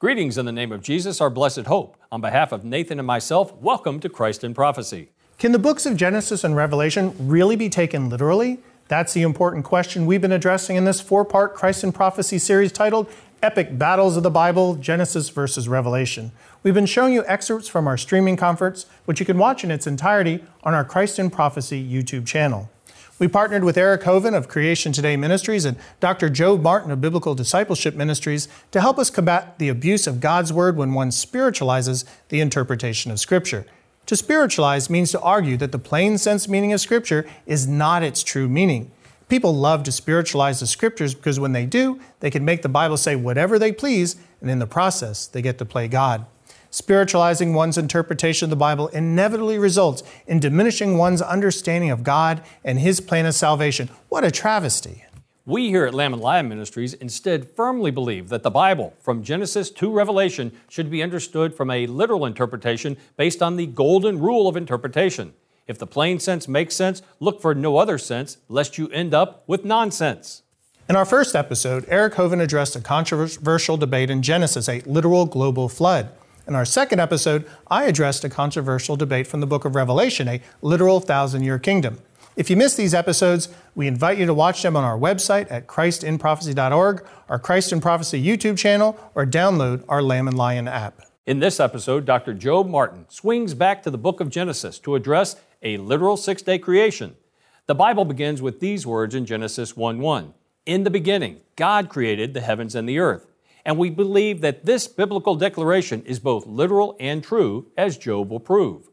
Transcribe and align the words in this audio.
Greetings 0.00 0.38
in 0.38 0.46
the 0.46 0.50
name 0.50 0.72
of 0.72 0.80
Jesus, 0.80 1.20
our 1.20 1.28
blessed 1.28 1.66
hope. 1.66 1.94
On 2.10 2.22
behalf 2.22 2.52
of 2.52 2.64
Nathan 2.64 2.98
and 2.98 3.06
myself, 3.06 3.54
welcome 3.56 4.00
to 4.00 4.08
Christ 4.08 4.42
in 4.42 4.54
Prophecy. 4.54 5.10
Can 5.38 5.52
the 5.52 5.58
books 5.58 5.84
of 5.84 5.94
Genesis 5.94 6.42
and 6.42 6.56
Revelation 6.56 7.14
really 7.18 7.54
be 7.54 7.68
taken 7.68 8.08
literally? 8.08 8.60
That's 8.88 9.12
the 9.12 9.20
important 9.20 9.66
question 9.66 10.06
we've 10.06 10.22
been 10.22 10.32
addressing 10.32 10.76
in 10.76 10.86
this 10.86 11.02
four 11.02 11.26
part 11.26 11.54
Christ 11.54 11.84
in 11.84 11.92
Prophecy 11.92 12.38
series 12.38 12.72
titled 12.72 13.12
Epic 13.42 13.76
Battles 13.76 14.16
of 14.16 14.22
the 14.22 14.30
Bible 14.30 14.76
Genesis 14.76 15.28
versus 15.28 15.68
Revelation. 15.68 16.32
We've 16.62 16.72
been 16.72 16.86
showing 16.86 17.12
you 17.12 17.22
excerpts 17.26 17.68
from 17.68 17.86
our 17.86 17.98
streaming 17.98 18.38
conference, 18.38 18.86
which 19.04 19.20
you 19.20 19.26
can 19.26 19.36
watch 19.36 19.64
in 19.64 19.70
its 19.70 19.86
entirety 19.86 20.42
on 20.62 20.72
our 20.72 20.82
Christ 20.82 21.18
in 21.18 21.28
Prophecy 21.28 21.86
YouTube 21.86 22.26
channel. 22.26 22.70
We 23.20 23.28
partnered 23.28 23.64
with 23.64 23.76
Eric 23.76 24.00
Hovind 24.04 24.34
of 24.34 24.48
Creation 24.48 24.92
Today 24.92 25.14
Ministries 25.14 25.66
and 25.66 25.76
Dr. 26.00 26.30
Jobe 26.30 26.62
Martin 26.62 26.90
of 26.90 27.02
Biblical 27.02 27.34
Discipleship 27.34 27.94
Ministries 27.94 28.48
to 28.70 28.80
help 28.80 28.98
us 28.98 29.10
combat 29.10 29.58
the 29.58 29.68
abuse 29.68 30.06
of 30.06 30.20
God's 30.20 30.54
Word 30.54 30.78
when 30.78 30.94
one 30.94 31.12
spiritualizes 31.12 32.06
the 32.30 32.40
interpretation 32.40 33.10
of 33.10 33.20
Scripture. 33.20 33.66
To 34.06 34.16
spiritualize 34.16 34.88
means 34.88 35.10
to 35.10 35.20
argue 35.20 35.58
that 35.58 35.70
the 35.70 35.78
plain 35.78 36.16
sense 36.16 36.48
meaning 36.48 36.72
of 36.72 36.80
Scripture 36.80 37.28
is 37.44 37.68
not 37.68 38.02
its 38.02 38.22
true 38.22 38.48
meaning. 38.48 38.90
People 39.28 39.54
love 39.54 39.82
to 39.82 39.92
spiritualize 39.92 40.60
the 40.60 40.66
Scriptures 40.66 41.14
because 41.14 41.38
when 41.38 41.52
they 41.52 41.66
do, 41.66 42.00
they 42.20 42.30
can 42.30 42.46
make 42.46 42.62
the 42.62 42.70
Bible 42.70 42.96
say 42.96 43.16
whatever 43.16 43.58
they 43.58 43.70
please, 43.70 44.16
and 44.40 44.48
in 44.48 44.60
the 44.60 44.66
process, 44.66 45.26
they 45.26 45.42
get 45.42 45.58
to 45.58 45.66
play 45.66 45.88
God. 45.88 46.24
Spiritualizing 46.72 47.52
one's 47.52 47.76
interpretation 47.76 48.46
of 48.46 48.50
the 48.50 48.56
Bible 48.56 48.86
inevitably 48.88 49.58
results 49.58 50.04
in 50.28 50.38
diminishing 50.38 50.96
one's 50.96 51.20
understanding 51.20 51.90
of 51.90 52.04
God 52.04 52.42
and 52.64 52.78
His 52.78 53.00
plan 53.00 53.26
of 53.26 53.34
salvation. 53.34 53.90
What 54.08 54.24
a 54.24 54.30
travesty! 54.30 55.04
We 55.44 55.70
here 55.70 55.84
at 55.84 55.94
Lamb 55.94 56.12
and 56.12 56.22
Lion 56.22 56.48
Ministries 56.48 56.94
instead 56.94 57.50
firmly 57.50 57.90
believe 57.90 58.28
that 58.28 58.44
the 58.44 58.52
Bible, 58.52 58.94
from 59.00 59.24
Genesis 59.24 59.68
to 59.70 59.90
Revelation, 59.90 60.52
should 60.68 60.92
be 60.92 61.02
understood 61.02 61.56
from 61.56 61.72
a 61.72 61.88
literal 61.88 62.24
interpretation 62.24 62.96
based 63.16 63.42
on 63.42 63.56
the 63.56 63.66
golden 63.66 64.20
rule 64.20 64.46
of 64.46 64.56
interpretation. 64.56 65.34
If 65.66 65.76
the 65.76 65.88
plain 65.88 66.20
sense 66.20 66.46
makes 66.46 66.76
sense, 66.76 67.02
look 67.18 67.42
for 67.42 67.52
no 67.52 67.78
other 67.78 67.98
sense, 67.98 68.36
lest 68.48 68.78
you 68.78 68.88
end 68.90 69.12
up 69.12 69.42
with 69.48 69.64
nonsense. 69.64 70.42
In 70.88 70.94
our 70.94 71.04
first 71.04 71.34
episode, 71.34 71.84
Eric 71.88 72.14
Hovind 72.14 72.42
addressed 72.42 72.76
a 72.76 72.80
controversial 72.80 73.76
debate 73.76 74.10
in 74.10 74.22
Genesis, 74.22 74.68
8 74.68 74.86
literal 74.86 75.26
global 75.26 75.68
flood. 75.68 76.10
In 76.50 76.56
our 76.56 76.64
second 76.64 76.98
episode, 76.98 77.48
I 77.68 77.84
addressed 77.84 78.24
a 78.24 78.28
controversial 78.28 78.96
debate 78.96 79.28
from 79.28 79.38
the 79.38 79.46
book 79.46 79.64
of 79.64 79.76
Revelation, 79.76 80.26
a 80.26 80.42
literal 80.62 80.98
thousand 80.98 81.44
year 81.44 81.60
kingdom. 81.60 82.00
If 82.34 82.50
you 82.50 82.56
missed 82.56 82.76
these 82.76 82.92
episodes, 82.92 83.50
we 83.76 83.86
invite 83.86 84.18
you 84.18 84.26
to 84.26 84.34
watch 84.34 84.60
them 84.60 84.74
on 84.74 84.82
our 84.82 84.98
website 84.98 85.46
at 85.48 85.68
christinprophecy.org, 85.68 87.06
our 87.28 87.38
Christ 87.38 87.70
in 87.72 87.80
Prophecy 87.80 88.20
YouTube 88.20 88.58
channel, 88.58 88.98
or 89.14 89.24
download 89.24 89.84
our 89.88 90.02
Lamb 90.02 90.26
and 90.26 90.36
Lion 90.36 90.66
app. 90.66 91.02
In 91.24 91.38
this 91.38 91.60
episode, 91.60 92.04
Dr. 92.04 92.34
Jobe 92.34 92.68
Martin 92.68 93.06
swings 93.08 93.54
back 93.54 93.84
to 93.84 93.90
the 93.92 93.96
book 93.96 94.18
of 94.18 94.28
Genesis 94.28 94.80
to 94.80 94.96
address 94.96 95.36
a 95.62 95.76
literal 95.76 96.16
six 96.16 96.42
day 96.42 96.58
creation. 96.58 97.14
The 97.66 97.76
Bible 97.76 98.04
begins 98.04 98.42
with 98.42 98.58
these 98.58 98.84
words 98.84 99.14
in 99.14 99.24
Genesis 99.24 99.76
1 99.76 100.00
1. 100.00 100.34
In 100.66 100.82
the 100.82 100.90
beginning, 100.90 101.42
God 101.54 101.88
created 101.88 102.34
the 102.34 102.40
heavens 102.40 102.74
and 102.74 102.88
the 102.88 102.98
earth. 102.98 103.29
And 103.64 103.78
we 103.78 103.90
believe 103.90 104.40
that 104.40 104.64
this 104.64 104.88
biblical 104.88 105.34
declaration 105.34 106.02
is 106.04 106.18
both 106.18 106.46
literal 106.46 106.96
and 106.98 107.22
true, 107.22 107.70
as 107.76 107.98
Jobe 107.98 108.28
will 108.28 108.40
prove. 108.40 108.88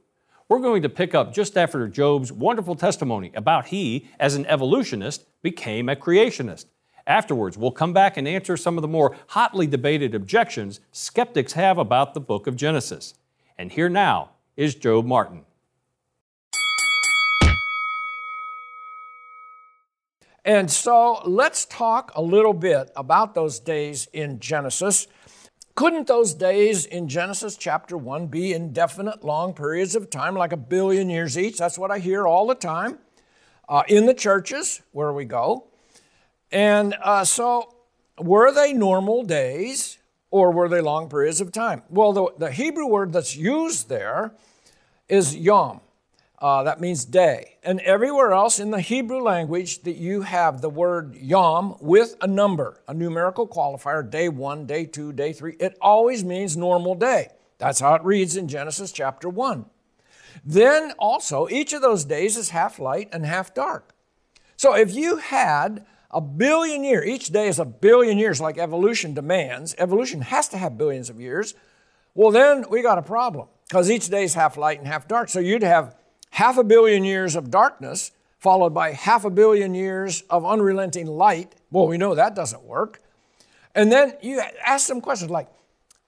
We're 0.49 0.59
going 0.59 0.81
to 0.83 0.89
pick 0.89 1.13
up 1.13 1.33
just 1.33 1.57
after 1.57 1.87
Jobe's 1.89 2.31
wonderful 2.31 2.75
testimony 2.75 3.31
about 3.35 3.67
he, 3.67 4.07
as 4.19 4.35
an 4.35 4.45
evolutionist, 4.45 5.25
became 5.41 5.89
a 5.89 5.95
creationist. 5.95 6.65
Afterwards, 7.05 7.57
we'll 7.57 7.71
come 7.71 7.93
back 7.93 8.17
and 8.17 8.27
answer 8.27 8.55
some 8.57 8.77
of 8.77 8.81
the 8.81 8.87
more 8.87 9.15
hotly 9.27 9.67
debated 9.67 10.13
objections 10.13 10.79
skeptics 10.91 11.53
have 11.53 11.77
about 11.77 12.13
the 12.13 12.19
book 12.19 12.47
of 12.47 12.55
Genesis. 12.55 13.13
And 13.57 13.71
here 13.71 13.89
now 13.89 14.31
is 14.55 14.75
Jobe 14.75 15.05
Martin. 15.05 15.46
And 20.47 20.71
so 20.71 21.21
let's 21.25 21.65
talk 21.65 22.13
a 22.15 22.21
little 22.21 22.53
bit 22.53 22.89
about 22.95 23.35
those 23.35 23.59
days 23.59 24.07
in 24.13 24.39
Genesis. 24.39 25.05
Couldn't 25.75 26.07
those 26.07 26.33
days 26.33 26.85
in 26.85 27.09
Genesis 27.09 27.57
chapter 27.57 27.97
1 27.97 28.27
be 28.27 28.53
indefinite, 28.53 29.25
long 29.25 29.53
periods 29.53 29.93
of 29.93 30.09
time, 30.09 30.35
like 30.35 30.53
a 30.53 30.57
billion 30.57 31.09
years 31.09 31.37
each? 31.37 31.57
That's 31.57 31.77
what 31.77 31.91
I 31.91 31.99
hear 31.99 32.25
all 32.25 32.47
the 32.47 32.55
time 32.55 32.97
uh, 33.67 33.83
in 33.89 34.05
the 34.05 34.13
churches 34.13 34.81
where 34.93 35.11
we 35.11 35.25
go. 35.25 35.65
And 36.49 36.95
uh, 37.03 37.25
so, 37.25 37.75
were 38.17 38.53
they 38.53 38.71
normal 38.71 39.23
days 39.23 39.97
or 40.31 40.51
were 40.51 40.69
they 40.69 40.79
long 40.79 41.09
periods 41.09 41.41
of 41.41 41.51
time? 41.51 41.83
Well, 41.89 42.13
the, 42.13 42.27
the 42.37 42.51
Hebrew 42.51 42.87
word 42.87 43.11
that's 43.11 43.35
used 43.35 43.89
there 43.89 44.33
is 45.09 45.35
yom. 45.35 45.81
Uh, 46.39 46.63
that 46.63 46.79
means 46.79 47.03
day. 47.03 47.57
And 47.63 47.79
everywhere 47.79 48.31
else 48.31 48.59
in 48.59 48.69
the 48.69 48.79
Hebrew 48.79 49.21
language 49.21 49.81
that 49.83 49.95
you 49.95 50.21
have 50.21 50.61
the 50.61 50.69
word 50.69 51.15
yom 51.15 51.75
with 51.81 52.15
a 52.21 52.27
number, 52.27 52.79
a 52.87 52.93
numerical 52.93 53.47
qualifier, 53.47 54.07
day 54.07 54.29
one, 54.29 54.67
day 54.67 54.85
two, 54.85 55.11
day 55.11 55.33
three, 55.33 55.55
it 55.59 55.75
always 55.81 56.23
means 56.23 56.55
normal 56.55 56.93
day. 56.93 57.29
That's 57.57 57.79
how 57.79 57.95
it 57.95 58.03
reads 58.03 58.37
in 58.37 58.47
Genesis 58.47 58.91
chapter 58.91 59.29
1. 59.29 59.65
Then 60.45 60.91
also, 60.99 61.47
each 61.49 61.73
of 61.73 61.81
those 61.81 62.05
days 62.05 62.37
is 62.37 62.51
half 62.51 62.77
light 62.77 63.09
and 63.11 63.25
half 63.25 63.55
dark. 63.55 63.95
So 64.55 64.75
if 64.75 64.93
you 64.93 65.17
had 65.17 65.85
a 66.11 66.21
billion 66.21 66.83
years, 66.83 67.07
each 67.07 67.27
day 67.27 67.47
is 67.47 67.57
a 67.57 67.65
billion 67.65 68.19
years 68.19 68.39
like 68.39 68.59
evolution 68.59 69.15
demands, 69.15 69.75
evolution 69.79 70.21
has 70.21 70.47
to 70.49 70.57
have 70.57 70.77
billions 70.77 71.09
of 71.09 71.19
years, 71.19 71.55
well, 72.13 72.31
then 72.31 72.65
we 72.69 72.81
got 72.81 72.97
a 72.97 73.03
problem 73.03 73.47
because 73.67 73.89
each 73.89 74.07
day 74.07 74.23
is 74.23 74.35
half 74.35 74.55
light 74.57 74.77
and 74.79 74.87
half 74.87 75.07
dark. 75.07 75.29
So 75.29 75.39
you'd 75.39 75.63
have 75.63 75.95
half 76.37 76.59
a 76.59 76.63
billion 76.63 77.03
years 77.03 77.35
of 77.35 77.49
darkness 77.49 78.11
followed 78.37 78.71
by 78.71 78.91
half 78.91 79.25
a 79.25 79.29
billion 79.29 79.73
years 79.73 80.21
of 80.29 80.45
unrelenting 80.45 81.07
light. 81.07 81.55
Well, 81.71 81.87
we 81.87 81.97
know 81.97 82.13
that 82.13 82.35
doesn't 82.35 82.63
work. 82.63 83.01
And 83.73 83.91
then 83.91 84.13
you 84.21 84.39
ask 84.63 84.85
some 84.85 85.01
questions 85.01 85.31
like, 85.31 85.47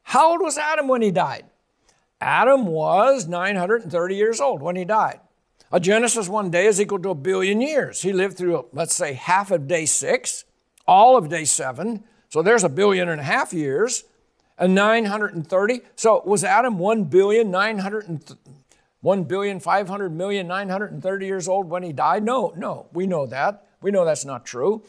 how 0.03 0.29
old 0.29 0.41
was 0.41 0.55
Adam 0.55 0.87
when 0.87 1.01
he 1.01 1.09
died? 1.09 1.45
Adam 2.21 2.67
was 2.67 3.27
930 3.27 4.15
years 4.15 4.39
old 4.39 4.61
when 4.61 4.75
he 4.75 4.85
died. 4.85 5.19
A 5.71 5.79
Genesis 5.79 6.29
one 6.29 6.51
day 6.51 6.67
is 6.67 6.79
equal 6.79 6.99
to 6.99 7.09
a 7.09 7.15
billion 7.15 7.59
years. 7.59 8.03
He 8.03 8.13
lived 8.13 8.37
through, 8.37 8.67
let's 8.71 8.93
say, 8.93 9.13
half 9.13 9.49
of 9.49 9.67
day 9.67 9.87
six, 9.87 10.45
all 10.87 11.17
of 11.17 11.29
day 11.29 11.45
seven. 11.45 12.03
So 12.29 12.43
there's 12.43 12.63
a 12.63 12.69
billion 12.69 13.09
and 13.09 13.19
a 13.19 13.23
half 13.23 13.51
years. 13.51 14.03
And 14.59 14.75
930. 14.75 15.81
So 15.95 16.21
was 16.23 16.43
Adam 16.43 16.77
1 16.77 17.05
billion 17.05 17.49
930? 17.49 18.58
1 19.01 19.23
billion, 19.23 19.59
500 19.59 20.09
million, 20.09 20.47
930 20.47 21.25
years 21.25 21.47
old 21.47 21.69
when 21.69 21.83
he 21.83 21.93
died? 21.93 22.23
No, 22.23 22.53
no, 22.57 22.87
we 22.91 23.07
know 23.07 23.25
that. 23.27 23.65
We 23.81 23.91
know 23.91 24.03
that's 24.03 24.25
not 24.25 24.45
true. 24.45 24.83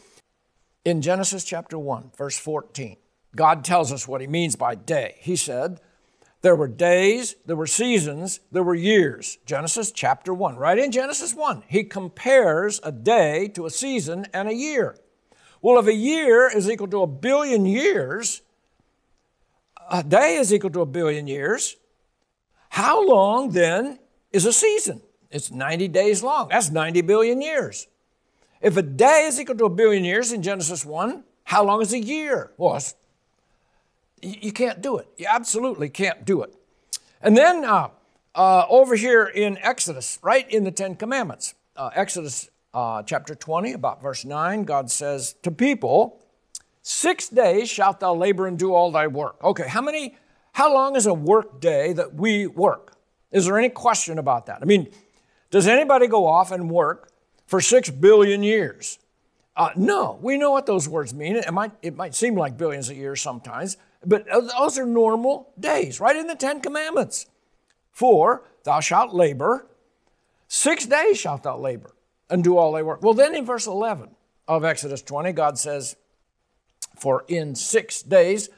In 0.85 1.03
Genesis 1.03 1.45
chapter 1.45 1.79
1, 1.79 2.13
verse 2.17 2.39
14, 2.39 2.97
God 3.37 3.65
tells 3.65 3.93
us 3.93 4.09
what 4.09 4.21
he 4.21 4.27
means 4.27 4.57
by 4.57 4.75
day. 4.75 5.17
He 5.21 5.37
said, 5.37 5.81
There 6.43 6.57
were 6.57 6.67
days, 6.67 7.37
there 7.47 7.55
were 7.55 7.67
seasons, 7.69 8.41
there 8.51 8.65
were 8.65 8.75
years. 8.75 9.39
Genesis 9.47 9.93
chapter 9.93 10.35
1, 10.35 10.57
right 10.57 10.79
in 10.79 10.91
Genesis 10.91 11.35
1, 11.35 11.65
he 11.69 11.85
compares 11.85 12.81
a 12.83 12.91
day 12.91 13.47
to 13.49 13.67
a 13.67 13.71
season 13.71 14.27
and 14.33 14.49
a 14.49 14.55
year. 14.55 14.97
Well, 15.63 15.79
if 15.79 15.87
a 15.87 15.95
year 15.95 16.49
is 16.49 16.69
equal 16.69 16.89
to 16.89 17.03
a 17.03 17.07
billion 17.07 17.67
years, 17.67 18.43
a 19.91 20.03
day 20.03 20.37
is 20.37 20.53
equal 20.53 20.71
to 20.71 20.81
a 20.81 20.87
billion 20.87 21.27
years. 21.27 21.77
How 22.71 23.07
long 23.07 23.51
then 23.51 23.99
is 24.33 24.47
a 24.47 24.53
season? 24.53 25.03
It's 25.31 25.51
90 25.51 25.89
days 25.89 26.23
long. 26.23 26.49
That's 26.49 26.71
90 26.71 27.03
billion 27.03 27.41
years. 27.41 27.87
If 28.61 28.77
a 28.77 28.83
day 28.83 29.27
is 29.27 29.41
equal 29.41 29.57
to 29.57 29.65
a 29.65 29.71
billion 29.71 30.05
years 30.05 30.33
in 30.33 30.43
Genesis 30.43 30.85
1, 30.85 31.25
how 31.45 31.65
long 31.65 31.81
is 31.83 31.93
a 31.93 31.99
year? 31.99 32.53
Well, 32.57 32.81
you 34.23 34.53
can't 34.53 34.83
do 34.83 34.99
it. 34.99 35.09
You 35.17 35.27
absolutely 35.29 35.89
can't 35.89 36.25
do 36.25 36.43
it. 36.43 36.55
And 37.23 37.37
then 37.37 37.65
uh, 37.65 37.89
uh, 38.35 38.67
over 38.69 38.97
here 38.97 39.25
in 39.25 39.59
Exodus, 39.59 40.19
right 40.23 40.49
in 40.51 40.65
the 40.65 40.71
Ten 40.71 40.95
Commandments, 40.95 41.55
uh, 41.77 41.91
Exodus 41.95 42.51
uh, 42.75 43.03
chapter 43.03 43.35
20, 43.35 43.73
about 43.73 44.03
verse 44.03 44.25
9, 44.25 44.65
God 44.65 44.91
says 44.91 45.35
to 45.43 45.51
people, 45.51 46.21
Six 46.83 47.29
days 47.29 47.69
shalt 47.69 48.01
thou 48.01 48.15
labor 48.15 48.47
and 48.47 48.59
do 48.59 48.73
all 48.73 48.91
thy 48.91 49.07
work. 49.07 49.43
Okay, 49.43 49.69
how 49.69 49.83
many, 49.83 50.17
how 50.53 50.73
long 50.73 50.97
is 50.97 51.07
a 51.07 51.15
work 51.15 51.61
day 51.61 51.93
that 51.93 52.15
we 52.15 52.47
work? 52.47 52.97
Is 53.33 53.47
there 53.47 53.59
any 53.59 53.69
question 53.69 54.19
about 54.19 54.47
that? 54.47 54.59
I 54.61 54.65
mean, 54.65 54.89
does 55.51 55.67
anybody 55.67 56.07
go 56.07 56.27
off 56.27 56.51
and 56.53 56.71
work 56.71 57.13
for 57.47 57.61
six 57.61 57.91
billion 57.91 58.43
years? 58.43 58.99
Uh, 59.57 59.71
no, 59.77 60.19
we 60.23 60.39
know 60.39 60.51
what 60.53 60.67
those 60.67 60.89
words 60.89 61.13
mean. 61.13 61.37
It 61.37 61.53
might, 61.53 61.73
it 61.83 61.97
might 61.97 62.15
seem 62.15 62.35
like 62.35 62.57
billions 62.57 62.89
of 62.89 62.97
years 62.97 63.21
sometimes, 63.21 63.77
but 64.05 64.27
those 64.27 64.79
are 64.79 64.87
normal 64.87 65.53
days, 65.59 66.01
right 66.01 66.17
in 66.17 66.27
the 66.29 66.35
Ten 66.35 66.61
Commandments. 66.61 67.27
For 67.91 68.45
thou 68.65 68.81
shalt 68.81 69.13
labor, 69.13 69.67
six 70.49 70.87
days 70.87 71.19
shalt 71.19 71.43
thou 71.43 71.59
labor 71.59 71.95
and 72.31 72.45
do 72.45 72.57
all 72.57 72.73
thy 72.73 72.83
work. 72.83 73.03
Well, 73.03 73.15
then 73.15 73.35
in 73.35 73.45
verse 73.45 73.67
11 73.67 74.11
of 74.49 74.65
Exodus 74.65 75.03
20, 75.03 75.33
God 75.33 75.59
says, 75.59 75.97
For 76.99 77.25
in 77.29 77.55
six 77.55 78.03
days, 78.03 78.49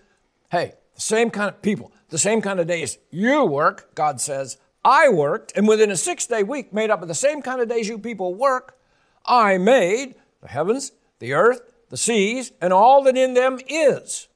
hey, 0.51 0.75
the 0.95 1.01
same 1.01 1.31
kind 1.31 1.49
of 1.49 1.63
people, 1.63 1.91
the 2.11 2.19
same 2.19 2.43
kind 2.43 2.61
of 2.61 2.67
days 2.67 2.99
you 3.11 3.45
work, 3.45 3.95
God 3.95 4.21
says, 4.21 4.59
I 4.85 5.09
worked, 5.09 5.53
and 5.57 5.69
within 5.69 5.91
a 5.91 5.97
six 5.97 6.27
day 6.27 6.43
week 6.43 6.73
made 6.73 6.91
up 6.91 7.03
of 7.03 7.09
the 7.09 7.15
same 7.15 7.43
kind 7.43 7.61
of 7.61 7.69
days 7.69 7.89
you 7.89 7.99
people 7.99 8.35
work, 8.35 8.79
I 9.25 9.59
made 9.59 10.17
the 10.41 10.49
heavens, 10.49 10.93
the 11.21 11.33
earth, 11.33 11.61
the 11.89 11.97
seas, 11.97 12.53
and 12.61 12.73
all 12.73 13.03
that 13.05 13.17
in 13.17 13.35
them 13.35 13.61
is. 13.69 14.29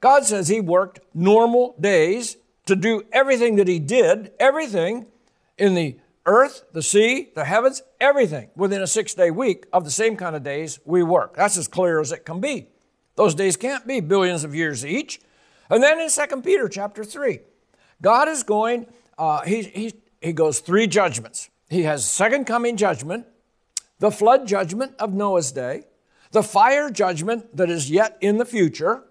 God 0.00 0.24
says 0.24 0.48
He 0.48 0.60
worked 0.60 1.00
normal 1.14 1.74
days 1.80 2.36
to 2.66 2.76
do 2.76 3.02
everything 3.12 3.56
that 3.56 3.66
He 3.66 3.78
did, 3.78 4.32
everything 4.38 5.06
in 5.56 5.74
the 5.74 5.98
earth, 6.26 6.64
the 6.72 6.82
sea, 6.82 7.30
the 7.34 7.46
heavens, 7.46 7.82
everything 8.00 8.50
within 8.54 8.82
a 8.82 8.86
six 8.86 9.14
day 9.14 9.30
week 9.30 9.66
of 9.72 9.84
the 9.84 9.90
same 9.90 10.16
kind 10.16 10.36
of 10.36 10.44
days 10.44 10.78
we 10.84 11.02
work. 11.02 11.34
That's 11.34 11.56
as 11.56 11.66
clear 11.66 12.00
as 12.00 12.12
it 12.12 12.24
can 12.24 12.40
be. 12.40 12.68
Those 13.16 13.34
days 13.34 13.56
can't 13.56 13.86
be 13.86 14.00
billions 14.00 14.44
of 14.44 14.54
years 14.54 14.86
each. 14.86 15.20
And 15.70 15.82
then 15.82 15.98
in 15.98 16.08
2 16.08 16.42
Peter 16.42 16.68
chapter 16.68 17.02
3, 17.02 17.40
God 18.00 18.28
is 18.28 18.44
going, 18.44 18.86
uh, 19.18 19.42
he, 19.42 19.62
he, 19.62 19.94
he 20.20 20.32
goes 20.32 20.60
three 20.60 20.86
judgments. 20.86 21.50
He 21.68 21.82
has 21.82 22.08
second 22.08 22.46
coming 22.46 22.76
judgment, 22.76 23.26
the 23.98 24.10
flood 24.10 24.46
judgment 24.46 24.94
of 24.98 25.12
Noah's 25.12 25.52
day, 25.52 25.84
the 26.30 26.42
fire 26.42 26.90
judgment 26.90 27.56
that 27.56 27.68
is 27.68 27.90
yet 27.90 28.16
in 28.20 28.38
the 28.38 28.44
future. 28.44 29.02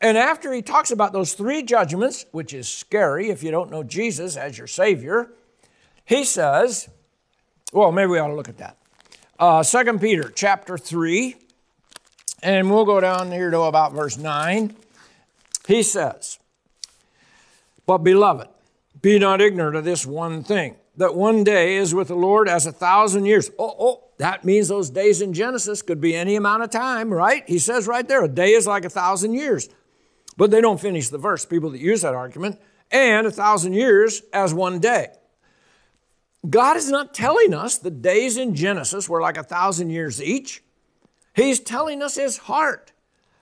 And 0.00 0.16
after 0.16 0.52
he 0.52 0.62
talks 0.62 0.90
about 0.90 1.12
those 1.12 1.34
three 1.34 1.62
judgments, 1.62 2.26
which 2.32 2.54
is 2.54 2.68
scary 2.68 3.30
if 3.30 3.42
you 3.42 3.50
don't 3.50 3.70
know 3.70 3.82
Jesus 3.82 4.36
as 4.36 4.56
your 4.56 4.66
Savior, 4.66 5.30
he 6.04 6.24
says, 6.24 6.88
well, 7.72 7.90
maybe 7.90 8.12
we 8.12 8.18
ought 8.18 8.28
to 8.28 8.34
look 8.34 8.48
at 8.48 8.58
that. 8.58 8.78
Uh, 9.38 9.64
2 9.64 9.98
Peter 9.98 10.30
chapter 10.34 10.78
3, 10.78 11.34
and 12.42 12.70
we'll 12.70 12.84
go 12.84 13.00
down 13.00 13.32
here 13.32 13.50
to 13.50 13.60
about 13.62 13.92
verse 13.92 14.16
9. 14.16 14.76
He 15.66 15.82
says, 15.82 16.38
But 17.84 17.98
beloved, 17.98 18.48
be 19.04 19.18
not 19.18 19.42
ignorant 19.42 19.76
of 19.76 19.84
this 19.84 20.06
one 20.06 20.42
thing 20.42 20.76
that 20.96 21.14
one 21.14 21.44
day 21.44 21.76
is 21.76 21.94
with 21.94 22.08
the 22.08 22.14
Lord 22.14 22.48
as 22.48 22.66
a 22.66 22.72
thousand 22.72 23.26
years. 23.26 23.50
Oh, 23.58 23.76
oh, 23.78 24.04
that 24.16 24.46
means 24.46 24.68
those 24.68 24.88
days 24.88 25.20
in 25.20 25.34
Genesis 25.34 25.82
could 25.82 26.00
be 26.00 26.16
any 26.16 26.36
amount 26.36 26.62
of 26.62 26.70
time, 26.70 27.12
right? 27.12 27.44
He 27.46 27.58
says 27.58 27.86
right 27.86 28.08
there, 28.08 28.24
a 28.24 28.28
day 28.28 28.52
is 28.52 28.66
like 28.66 28.86
a 28.86 28.90
thousand 28.90 29.34
years. 29.34 29.68
But 30.38 30.50
they 30.50 30.62
don't 30.62 30.80
finish 30.80 31.10
the 31.10 31.18
verse, 31.18 31.44
people 31.44 31.68
that 31.70 31.80
use 31.80 32.00
that 32.00 32.14
argument, 32.14 32.58
and 32.90 33.26
a 33.26 33.30
thousand 33.30 33.74
years 33.74 34.22
as 34.32 34.54
one 34.54 34.78
day. 34.78 35.08
God 36.48 36.78
is 36.78 36.88
not 36.88 37.12
telling 37.12 37.52
us 37.52 37.76
the 37.76 37.90
days 37.90 38.38
in 38.38 38.54
Genesis 38.54 39.06
were 39.06 39.20
like 39.20 39.36
a 39.36 39.42
thousand 39.42 39.90
years 39.90 40.22
each. 40.22 40.62
He's 41.34 41.60
telling 41.60 42.00
us 42.02 42.14
his 42.14 42.38
heart. 42.38 42.92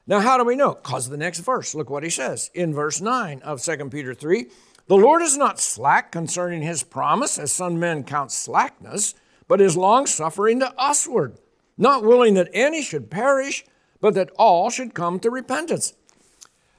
Now, 0.09 0.19
how 0.19 0.39
do 0.39 0.45
we 0.45 0.57
know? 0.57 0.75
Because 0.75 1.09
the 1.09 1.17
next 1.17 1.39
verse, 1.39 1.73
look 1.73 1.89
what 1.89 2.03
he 2.03 2.11
says 2.11 2.51
in 2.53 2.75
verse 2.75 3.01
9 3.01 3.43
of 3.43 3.63
2 3.63 3.89
Peter 3.91 4.13
3. 4.13 4.47
The 4.89 4.97
Lord 4.97 5.23
is 5.23 5.37
not 5.37 5.61
slack 5.61 6.11
concerning 6.11 6.63
his 6.63 6.83
promise, 6.83 7.39
as 7.39 7.53
some 7.53 7.79
men 7.79 8.05
count 8.05 8.33
slackness, 8.33 9.15
but 9.49 9.61
is 9.61 9.77
longsuffering 9.77 10.61
to 10.61 10.75
usward, 10.79 11.39
not 11.79 12.05
willing 12.05 12.35
that 12.35 12.51
any 12.53 12.83
should 12.83 13.11
perish, 13.11 13.65
but 14.01 14.15
that 14.15 14.31
all 14.37 14.71
should 14.71 14.95
come 14.95 15.21
to 15.21 15.31
repentance. 15.31 15.95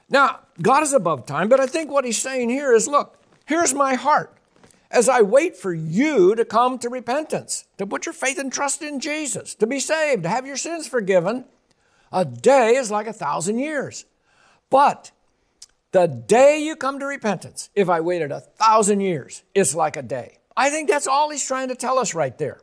Now, 0.08 0.40
God 0.60 0.82
is 0.82 0.92
above 0.92 1.26
time, 1.26 1.48
but 1.48 1.60
I 1.60 1.66
think 1.66 1.90
what 1.90 2.04
he's 2.04 2.20
saying 2.20 2.50
here 2.50 2.72
is 2.72 2.86
look, 2.86 3.18
here's 3.46 3.74
my 3.74 3.94
heart 3.94 4.36
as 4.90 5.08
I 5.08 5.22
wait 5.22 5.56
for 5.56 5.74
you 5.74 6.36
to 6.36 6.44
come 6.44 6.78
to 6.78 6.88
repentance, 6.88 7.64
to 7.78 7.86
put 7.86 8.06
your 8.06 8.12
faith 8.12 8.38
and 8.38 8.52
trust 8.52 8.80
in 8.80 9.00
Jesus, 9.00 9.54
to 9.56 9.66
be 9.66 9.80
saved, 9.80 10.22
to 10.22 10.28
have 10.28 10.46
your 10.46 10.56
sins 10.56 10.86
forgiven. 10.86 11.46
A 12.12 12.24
day 12.24 12.76
is 12.76 12.92
like 12.92 13.08
a 13.08 13.12
thousand 13.12 13.58
years. 13.58 14.04
But 14.70 15.10
the 15.94 16.08
day 16.08 16.58
you 16.58 16.74
come 16.74 16.98
to 16.98 17.06
repentance, 17.06 17.70
if 17.76 17.88
I 17.88 18.00
waited 18.00 18.32
a 18.32 18.40
thousand 18.40 18.98
years, 18.98 19.44
it's 19.54 19.76
like 19.76 19.96
a 19.96 20.02
day. 20.02 20.38
I 20.56 20.68
think 20.68 20.88
that's 20.88 21.06
all 21.06 21.30
he's 21.30 21.46
trying 21.46 21.68
to 21.68 21.76
tell 21.76 22.00
us 22.00 22.14
right 22.14 22.36
there. 22.36 22.60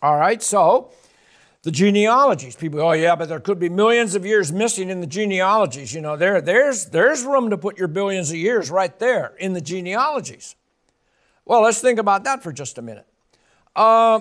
All 0.00 0.16
right, 0.16 0.42
so 0.42 0.90
the 1.60 1.70
genealogies. 1.70 2.56
People, 2.56 2.80
oh 2.80 2.92
yeah, 2.92 3.16
but 3.16 3.28
there 3.28 3.38
could 3.38 3.58
be 3.58 3.68
millions 3.68 4.14
of 4.14 4.24
years 4.24 4.50
missing 4.50 4.88
in 4.88 5.02
the 5.02 5.06
genealogies. 5.06 5.92
You 5.92 6.00
know, 6.00 6.16
there, 6.16 6.40
there's, 6.40 6.86
there's 6.86 7.22
room 7.22 7.50
to 7.50 7.58
put 7.58 7.76
your 7.76 7.88
billions 7.88 8.30
of 8.30 8.36
years 8.36 8.70
right 8.70 8.98
there 8.98 9.34
in 9.38 9.52
the 9.52 9.60
genealogies. 9.60 10.56
Well, 11.44 11.60
let's 11.60 11.82
think 11.82 11.98
about 11.98 12.24
that 12.24 12.42
for 12.42 12.50
just 12.50 12.78
a 12.78 12.82
minute. 12.82 13.06
Uh, 13.76 14.20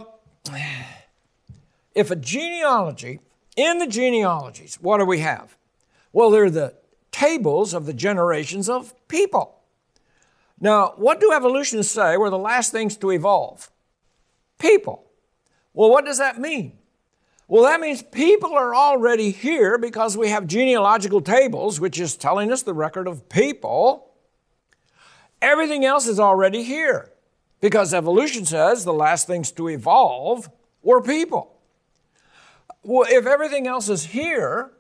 if 1.95 2.11
a 2.11 2.17
genealogy, 2.17 3.21
in 3.55 3.77
the 3.77 3.87
genealogies, 3.87 4.79
what 4.81 4.97
do 4.97 5.05
we 5.05 5.19
have? 5.19 5.55
Well, 6.11 6.29
they're 6.29 6.49
the 6.49 6.80
tables 7.11 7.73
of 7.73 7.85
the 7.85 7.93
generations 7.93 8.69
of 8.69 8.93
people. 9.07 9.59
Now, 10.59 10.93
what 10.95 11.19
do 11.19 11.33
evolutionists 11.33 11.93
say 11.93 12.17
were 12.17 12.29
the 12.29 12.37
last 12.37 12.71
things 12.71 12.95
to 12.97 13.11
evolve? 13.11 13.71
People. 14.59 15.11
Well, 15.73 15.89
what 15.89 16.05
does 16.05 16.19
that 16.19 16.39
mean? 16.39 16.77
Well, 17.47 17.63
that 17.63 17.81
means 17.81 18.01
people 18.01 18.53
are 18.53 18.73
already 18.73 19.31
here 19.31 19.77
because 19.77 20.15
we 20.15 20.29
have 20.29 20.47
genealogical 20.47 21.19
tables, 21.19 21.79
which 21.81 21.99
is 21.99 22.15
telling 22.15 22.51
us 22.51 22.61
the 22.61 22.73
record 22.73 23.07
of 23.07 23.27
people. 23.27 24.11
Everything 25.41 25.83
else 25.83 26.07
is 26.07 26.19
already 26.19 26.63
here 26.63 27.11
because 27.59 27.93
evolution 27.93 28.45
says 28.45 28.85
the 28.85 28.93
last 28.93 29.27
things 29.27 29.51
to 29.53 29.67
evolve 29.67 30.49
were 30.83 31.01
people. 31.01 31.57
Well, 32.83 33.07
if 33.09 33.25
everything 33.25 33.67
else 33.67 33.89
is 33.89 34.05
here, 34.05 34.71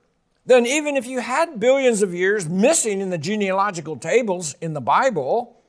then 0.45 0.65
even 0.65 0.97
if 0.97 1.05
you 1.05 1.19
had 1.19 1.59
billions 1.59 2.01
of 2.01 2.13
years 2.13 2.49
missing 2.49 2.99
in 2.99 3.09
the 3.09 3.17
genealogical 3.17 3.95
tables 3.95 4.55
in 4.61 4.73
the 4.73 4.81
Bible, 4.81 5.61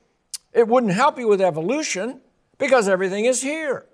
it 0.51 0.67
wouldn't 0.67 0.93
help 0.93 1.19
you 1.19 1.27
with 1.27 1.41
evolution 1.41 2.21
because 2.57 2.87
everything 2.87 3.25
is 3.25 3.41
here. 3.41 3.85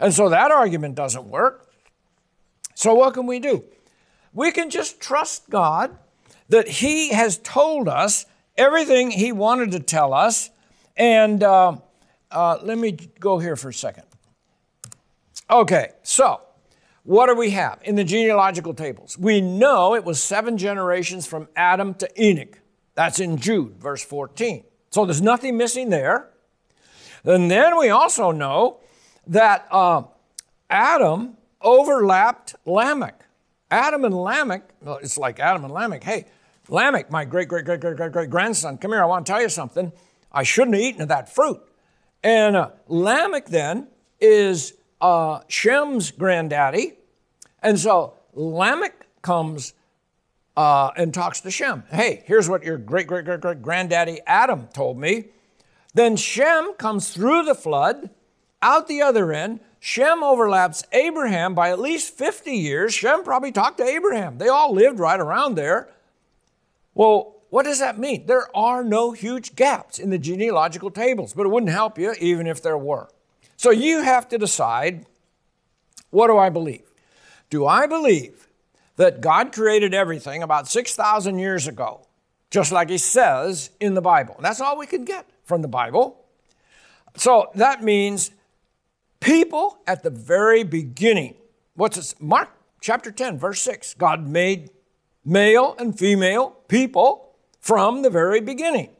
And 0.00 0.12
so 0.12 0.28
that 0.28 0.50
argument 0.50 0.96
doesn't 0.96 1.26
work. 1.26 1.70
So 2.74 2.94
what 2.94 3.14
can 3.14 3.26
we 3.26 3.38
do? 3.38 3.64
We 4.32 4.50
can 4.50 4.68
just 4.70 5.00
trust 5.00 5.48
God 5.48 5.96
that 6.48 6.68
He 6.68 7.10
has 7.10 7.38
told 7.38 7.88
us 7.88 8.26
everything 8.56 9.12
He 9.12 9.30
wanted 9.32 9.70
to 9.72 9.80
tell 9.80 10.12
us. 10.12 10.50
And 10.96 11.42
uh, 11.42 11.76
uh, 12.30 12.58
let 12.62 12.78
me 12.78 12.92
go 13.20 13.38
here 13.38 13.54
for 13.54 13.68
a 13.68 13.74
second. 13.74 14.04
Okay, 15.48 15.90
so 16.02 16.40
what 17.04 17.26
do 17.26 17.34
we 17.34 17.50
have 17.50 17.78
in 17.82 17.96
the 17.96 18.04
genealogical 18.04 18.74
tables? 18.74 19.16
We 19.18 19.40
know 19.40 19.94
it 19.94 20.04
was 20.04 20.22
seven 20.22 20.56
generations 20.56 21.26
from 21.26 21.48
Adam 21.54 21.94
to 21.94 22.08
Enoch. 22.22 22.60
That's 22.94 23.20
in 23.20 23.36
Jude, 23.36 23.76
verse 23.76 24.02
14. 24.02 24.64
So 24.90 25.04
there's 25.04 25.20
nothing 25.20 25.56
missing 25.56 25.90
there. 25.90 26.30
And 27.24 27.50
then 27.50 27.78
we 27.78 27.90
also 27.90 28.30
know 28.30 28.80
that 29.26 29.66
uh, 29.70 30.04
Adam 30.70 31.36
overlapped 31.60 32.54
Lamech. 32.64 33.20
Adam 33.70 34.04
and 34.04 34.14
Lamech, 34.14 34.62
well, 34.80 34.98
it's 35.02 35.18
like 35.18 35.40
Adam 35.40 35.64
and 35.64 35.74
Lamech. 35.74 36.04
Hey, 36.04 36.26
Lamech, 36.68 37.10
my 37.10 37.24
great, 37.24 37.48
great, 37.48 37.64
great, 37.64 37.80
great, 37.80 37.96
great, 37.96 38.12
great 38.12 38.30
grandson, 38.30 38.78
come 38.78 38.92
here, 38.92 39.02
I 39.02 39.06
want 39.06 39.26
to 39.26 39.32
tell 39.32 39.42
you 39.42 39.48
something. 39.48 39.92
I 40.32 40.42
shouldn't 40.42 40.74
have 40.74 40.82
eaten 40.82 41.02
of 41.02 41.08
that 41.08 41.34
fruit. 41.34 41.60
And 42.22 42.56
uh, 42.56 42.70
Lamech 42.88 43.46
then 43.46 43.88
is 44.20 44.74
uh, 45.04 45.40
Shem's 45.48 46.10
granddaddy. 46.10 46.94
And 47.62 47.78
so 47.78 48.14
Lamech 48.32 49.06
comes 49.20 49.74
uh, 50.56 50.92
and 50.96 51.12
talks 51.12 51.42
to 51.42 51.50
Shem. 51.50 51.84
Hey, 51.90 52.22
here's 52.24 52.48
what 52.48 52.64
your 52.64 52.78
great, 52.78 53.06
great, 53.06 53.26
great, 53.26 53.42
great 53.42 53.60
granddaddy 53.60 54.20
Adam 54.26 54.68
told 54.68 54.96
me. 54.96 55.26
Then 55.92 56.16
Shem 56.16 56.72
comes 56.74 57.12
through 57.12 57.44
the 57.44 57.54
flood, 57.54 58.08
out 58.62 58.88
the 58.88 59.02
other 59.02 59.30
end. 59.30 59.60
Shem 59.78 60.22
overlaps 60.22 60.84
Abraham 60.92 61.54
by 61.54 61.70
at 61.70 61.78
least 61.78 62.16
50 62.16 62.52
years. 62.52 62.94
Shem 62.94 63.24
probably 63.24 63.52
talked 63.52 63.76
to 63.78 63.84
Abraham. 63.84 64.38
They 64.38 64.48
all 64.48 64.72
lived 64.72 64.98
right 64.98 65.20
around 65.20 65.56
there. 65.56 65.90
Well, 66.94 67.36
what 67.50 67.64
does 67.64 67.78
that 67.80 67.98
mean? 67.98 68.24
There 68.24 68.48
are 68.56 68.82
no 68.82 69.12
huge 69.12 69.54
gaps 69.54 69.98
in 69.98 70.08
the 70.08 70.18
genealogical 70.18 70.90
tables, 70.90 71.34
but 71.34 71.44
it 71.44 71.50
wouldn't 71.50 71.72
help 71.72 71.98
you 71.98 72.14
even 72.18 72.46
if 72.46 72.62
there 72.62 72.78
were. 72.78 73.08
So 73.64 73.70
you 73.70 74.02
have 74.02 74.28
to 74.28 74.36
decide 74.36 75.06
what 76.10 76.26
do 76.26 76.36
I 76.36 76.50
believe? 76.50 76.84
Do 77.48 77.64
I 77.64 77.86
believe 77.86 78.46
that 78.96 79.22
God 79.22 79.54
created 79.54 79.94
everything 79.94 80.42
about 80.42 80.68
6,000 80.68 81.38
years 81.38 81.66
ago, 81.66 82.06
just 82.50 82.72
like 82.72 82.90
He 82.90 82.98
says 82.98 83.70
in 83.80 83.94
the 83.94 84.02
Bible. 84.02 84.34
And 84.36 84.44
that's 84.44 84.60
all 84.60 84.76
we 84.76 84.86
can 84.86 85.06
get 85.06 85.30
from 85.44 85.62
the 85.62 85.68
Bible. 85.68 86.26
So 87.16 87.52
that 87.54 87.82
means 87.82 88.32
people 89.20 89.78
at 89.86 90.02
the 90.02 90.10
very 90.10 90.62
beginning. 90.62 91.34
What's 91.74 91.96
this? 91.96 92.14
Mark 92.20 92.50
chapter 92.82 93.10
10, 93.10 93.38
verse 93.38 93.62
6. 93.62 93.94
God 93.94 94.28
made 94.28 94.72
male 95.24 95.74
and 95.78 95.98
female 95.98 96.54
people 96.68 97.34
from 97.62 98.02
the 98.02 98.10
very 98.10 98.42
beginning. 98.42 98.90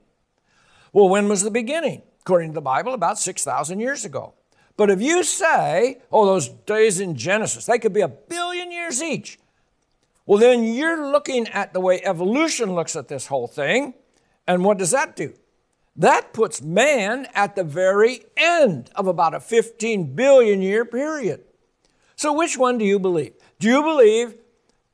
Well, 0.95 1.11
when 1.11 1.29
was 1.29 1.43
the 1.43 1.51
beginning? 1.51 2.01
According 2.23 2.53
to 2.53 2.55
the 2.55 2.63
Bible, 2.63 2.95
about 2.95 3.19
6,000 3.19 3.79
years 3.79 4.07
ago. 4.07 4.33
But 4.77 4.91
if 4.91 5.01
you 5.01 5.23
say, 5.23 6.03
oh, 6.11 6.27
those 6.27 6.49
days 6.49 7.01
in 7.01 7.15
Genesis, 7.17 7.67
they 7.67 7.79
could 7.79 7.93
be 7.93 8.01
a 8.01 8.09
billion 8.09 8.73
years 8.73 9.03
each, 9.03 9.39
well, 10.27 10.39
then 10.39 10.65
you're 10.65 11.11
looking 11.11 11.49
at 11.49 11.73
the 11.73 11.81
way 11.81 12.01
evolution 12.03 12.75
looks 12.75 12.97
at 12.97 13.09
this 13.09 13.27
whole 13.27 13.47
thing. 13.47 13.95
And 14.47 14.65
what 14.65 14.79
does 14.79 14.91
that 14.91 15.17
do? 15.17 15.35
That 15.97 16.33
puts 16.33 16.61
man 16.61 17.29
at 17.35 17.55
the 17.55 17.63
very 17.63 18.25
end 18.37 18.91
of 18.97 19.07
about 19.07 19.35
a 19.35 19.41
15 19.41 20.15
billion 20.17 20.61
year 20.61 20.85
period. 20.85 21.45
So, 22.17 22.33
which 22.33 22.59
one 22.59 22.79
do 22.79 22.85
you 22.85 22.99
believe? 22.99 23.35
Do 23.61 23.69
you 23.69 23.83
believe 23.83 24.35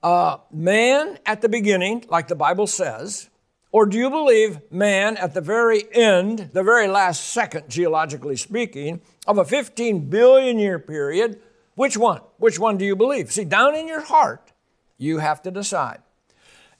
uh, 0.02 0.38
man 0.52 1.18
at 1.24 1.40
the 1.40 1.48
beginning, 1.48 2.04
like 2.08 2.28
the 2.28 2.34
Bible 2.34 2.66
says, 2.66 3.29
or 3.72 3.86
do 3.86 3.96
you 3.96 4.10
believe 4.10 4.60
man 4.70 5.16
at 5.16 5.34
the 5.34 5.40
very 5.40 5.84
end, 5.94 6.50
the 6.52 6.62
very 6.62 6.88
last 6.88 7.30
second, 7.30 7.68
geologically 7.68 8.36
speaking, 8.36 9.00
of 9.26 9.38
a 9.38 9.44
15 9.44 10.10
billion 10.10 10.58
year 10.58 10.78
period? 10.78 11.40
Which 11.74 11.96
one? 11.96 12.20
Which 12.38 12.58
one 12.58 12.78
do 12.78 12.84
you 12.84 12.96
believe? 12.96 13.32
See, 13.32 13.44
down 13.44 13.74
in 13.74 13.86
your 13.86 14.00
heart, 14.00 14.52
you 14.98 15.18
have 15.18 15.40
to 15.42 15.50
decide. 15.50 16.00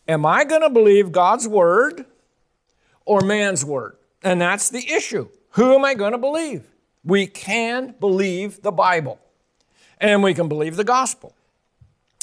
Am 0.08 0.26
I 0.26 0.44
going 0.44 0.62
to 0.62 0.70
believe 0.70 1.12
God's 1.12 1.46
word 1.46 2.04
or 3.04 3.20
man's 3.20 3.64
word? 3.64 3.96
And 4.22 4.40
that's 4.40 4.68
the 4.68 4.90
issue. 4.90 5.28
Who 5.50 5.74
am 5.74 5.84
I 5.84 5.94
going 5.94 6.12
to 6.12 6.18
believe? 6.18 6.64
We 7.04 7.26
can 7.26 7.94
believe 8.00 8.62
the 8.62 8.72
Bible 8.72 9.20
and 9.98 10.22
we 10.22 10.34
can 10.34 10.48
believe 10.48 10.76
the 10.76 10.84
gospel. 10.84 11.34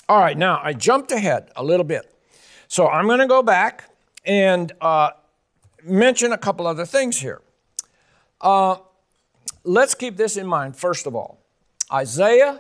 All 0.10 0.20
right, 0.20 0.38
now 0.38 0.60
I 0.62 0.74
jumped 0.74 1.12
ahead 1.12 1.52
a 1.56 1.64
little 1.64 1.86
bit. 1.86 2.14
So 2.68 2.88
I'm 2.88 3.08
going 3.08 3.20
to 3.20 3.28
go 3.28 3.42
back 3.42 3.87
and 4.28 4.72
uh, 4.82 5.12
mention 5.84 6.34
a 6.34 6.38
couple 6.38 6.68
other 6.68 6.86
things 6.86 7.20
here. 7.20 7.42
Uh, 8.40 8.76
let's 9.64 9.96
keep 9.96 10.18
this 10.18 10.38
in 10.38 10.46
mind, 10.46 10.76
first 10.76 11.08
of 11.08 11.16
all. 11.16 11.40
Isaiah 11.92 12.60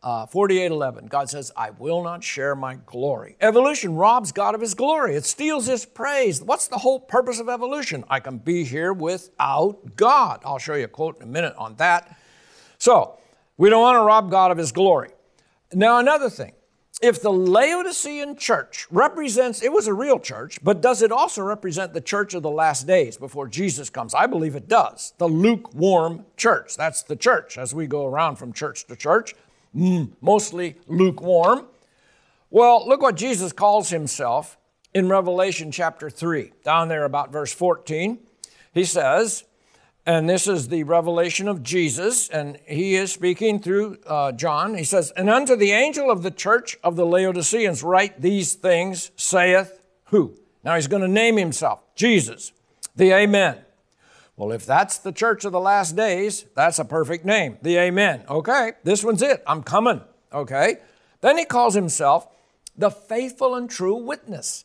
uh, 0.00 0.26
48 0.26 0.70
11, 0.70 1.06
God 1.06 1.28
says, 1.28 1.50
I 1.56 1.70
will 1.70 2.04
not 2.04 2.22
share 2.22 2.54
my 2.54 2.76
glory. 2.86 3.36
Evolution 3.40 3.96
robs 3.96 4.30
God 4.30 4.54
of 4.54 4.60
his 4.60 4.74
glory, 4.74 5.16
it 5.16 5.24
steals 5.24 5.66
his 5.66 5.84
praise. 5.84 6.40
What's 6.40 6.68
the 6.68 6.78
whole 6.78 7.00
purpose 7.00 7.40
of 7.40 7.48
evolution? 7.48 8.04
I 8.08 8.20
can 8.20 8.38
be 8.38 8.62
here 8.62 8.92
without 8.92 9.96
God. 9.96 10.40
I'll 10.44 10.58
show 10.58 10.74
you 10.74 10.84
a 10.84 10.88
quote 10.88 11.16
in 11.16 11.24
a 11.24 11.26
minute 11.26 11.54
on 11.58 11.74
that. 11.76 12.16
So, 12.78 13.18
we 13.56 13.70
don't 13.70 13.82
want 13.82 13.96
to 13.96 14.02
rob 14.02 14.30
God 14.30 14.52
of 14.52 14.58
his 14.58 14.70
glory. 14.70 15.10
Now, 15.74 15.98
another 15.98 16.30
thing 16.30 16.52
if 17.00 17.22
the 17.22 17.30
Laodicean 17.30 18.36
church 18.36 18.86
represents, 18.90 19.62
it 19.62 19.72
was 19.72 19.86
a 19.86 19.94
real 19.94 20.18
church, 20.18 20.58
but 20.62 20.80
does 20.80 21.00
it 21.00 21.12
also 21.12 21.42
represent 21.42 21.92
the 21.92 22.00
church 22.00 22.34
of 22.34 22.42
the 22.42 22.50
last 22.50 22.86
days 22.86 23.16
before 23.16 23.46
Jesus 23.46 23.88
comes? 23.88 24.14
I 24.14 24.26
believe 24.26 24.56
it 24.56 24.68
does. 24.68 25.12
The 25.18 25.28
lukewarm 25.28 26.24
church. 26.36 26.76
That's 26.76 27.02
the 27.02 27.16
church 27.16 27.56
as 27.56 27.74
we 27.74 27.86
go 27.86 28.06
around 28.06 28.36
from 28.36 28.52
church 28.52 28.86
to 28.86 28.96
church, 28.96 29.34
mm, 29.74 30.10
mostly 30.20 30.76
lukewarm. 30.88 31.66
Well, 32.50 32.86
look 32.88 33.02
what 33.02 33.16
Jesus 33.16 33.52
calls 33.52 33.90
himself 33.90 34.58
in 34.92 35.08
Revelation 35.08 35.70
chapter 35.70 36.10
3, 36.10 36.52
down 36.64 36.88
there 36.88 37.04
about 37.04 37.30
verse 37.30 37.52
14. 37.52 38.18
He 38.74 38.84
says, 38.84 39.44
and 40.08 40.26
this 40.26 40.48
is 40.48 40.68
the 40.68 40.84
revelation 40.84 41.48
of 41.48 41.62
Jesus, 41.62 42.30
and 42.30 42.58
he 42.66 42.94
is 42.94 43.12
speaking 43.12 43.60
through 43.60 43.98
uh, 44.06 44.32
John. 44.32 44.74
He 44.74 44.84
says, 44.84 45.10
And 45.10 45.28
unto 45.28 45.54
the 45.54 45.72
angel 45.72 46.10
of 46.10 46.22
the 46.22 46.30
church 46.30 46.78
of 46.82 46.96
the 46.96 47.04
Laodiceans 47.04 47.82
write 47.82 48.22
these 48.22 48.54
things, 48.54 49.10
saith 49.16 49.82
who? 50.04 50.34
Now 50.64 50.76
he's 50.76 50.86
going 50.86 51.02
to 51.02 51.08
name 51.08 51.36
himself, 51.36 51.82
Jesus, 51.94 52.52
the 52.96 53.12
Amen. 53.12 53.58
Well, 54.38 54.50
if 54.50 54.64
that's 54.64 54.96
the 54.96 55.12
church 55.12 55.44
of 55.44 55.52
the 55.52 55.60
last 55.60 55.94
days, 55.94 56.46
that's 56.56 56.78
a 56.78 56.86
perfect 56.86 57.26
name, 57.26 57.58
the 57.60 57.76
Amen. 57.76 58.24
Okay, 58.30 58.72
this 58.84 59.04
one's 59.04 59.20
it. 59.20 59.42
I'm 59.46 59.62
coming. 59.62 60.00
Okay. 60.32 60.78
Then 61.20 61.36
he 61.36 61.44
calls 61.44 61.74
himself 61.74 62.28
the 62.78 62.90
faithful 62.90 63.54
and 63.54 63.68
true 63.68 63.96
witness. 63.96 64.64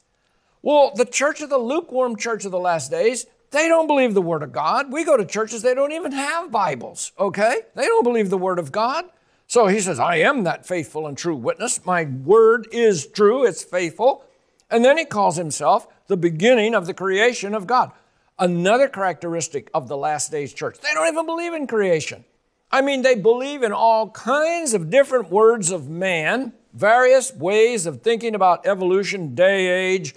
Well, 0.61 0.93
the 0.95 1.03
church 1.03 1.41
of 1.41 1.49
the 1.49 1.57
lukewarm 1.57 2.15
church 2.15 2.45
of 2.45 2.51
the 2.51 2.59
last 2.59 2.89
days, 2.89 3.25
they 3.53 3.67
don't 3.67 3.87
believe 3.87 4.15
the 4.15 4.21
Word 4.21 4.43
of 4.43 4.51
God. 4.51 4.91
We 4.91 5.05
go 5.05 5.15
to 5.15 5.23
churches, 5.23 5.61
they 5.61 5.75
don't 5.75 5.91
even 5.91 6.11
have 6.11 6.51
Bibles, 6.51 7.11
okay? 7.17 7.61
They 7.75 7.85
don't 7.85 8.03
believe 8.03 8.29
the 8.29 8.37
Word 8.37 8.59
of 8.59 8.71
God. 8.71 9.05
So 9.47 9.67
he 9.67 9.79
says, 9.79 9.99
I 9.99 10.17
am 10.17 10.43
that 10.43 10.65
faithful 10.65 11.05
and 11.05 11.15
true 11.15 11.35
witness. 11.35 11.85
My 11.85 12.05
Word 12.05 12.67
is 12.71 13.07
true, 13.07 13.45
it's 13.45 13.63
faithful. 13.63 14.25
And 14.71 14.83
then 14.83 14.97
he 14.97 15.05
calls 15.05 15.37
himself 15.37 15.87
the 16.07 16.17
beginning 16.17 16.73
of 16.73 16.87
the 16.87 16.93
creation 16.95 17.53
of 17.53 17.67
God. 17.67 17.91
Another 18.39 18.87
characteristic 18.87 19.69
of 19.71 19.87
the 19.87 19.97
last 19.97 20.31
days 20.31 20.51
church. 20.51 20.79
They 20.79 20.93
don't 20.95 21.07
even 21.07 21.27
believe 21.27 21.53
in 21.53 21.67
creation. 21.67 22.25
I 22.71 22.81
mean, 22.81 23.03
they 23.03 23.13
believe 23.13 23.61
in 23.61 23.71
all 23.71 24.09
kinds 24.09 24.73
of 24.73 24.89
different 24.89 25.29
words 25.29 25.69
of 25.69 25.87
man, 25.87 26.53
various 26.73 27.31
ways 27.31 27.85
of 27.85 28.01
thinking 28.01 28.33
about 28.33 28.65
evolution, 28.65 29.35
day 29.35 29.67
age, 29.67 30.15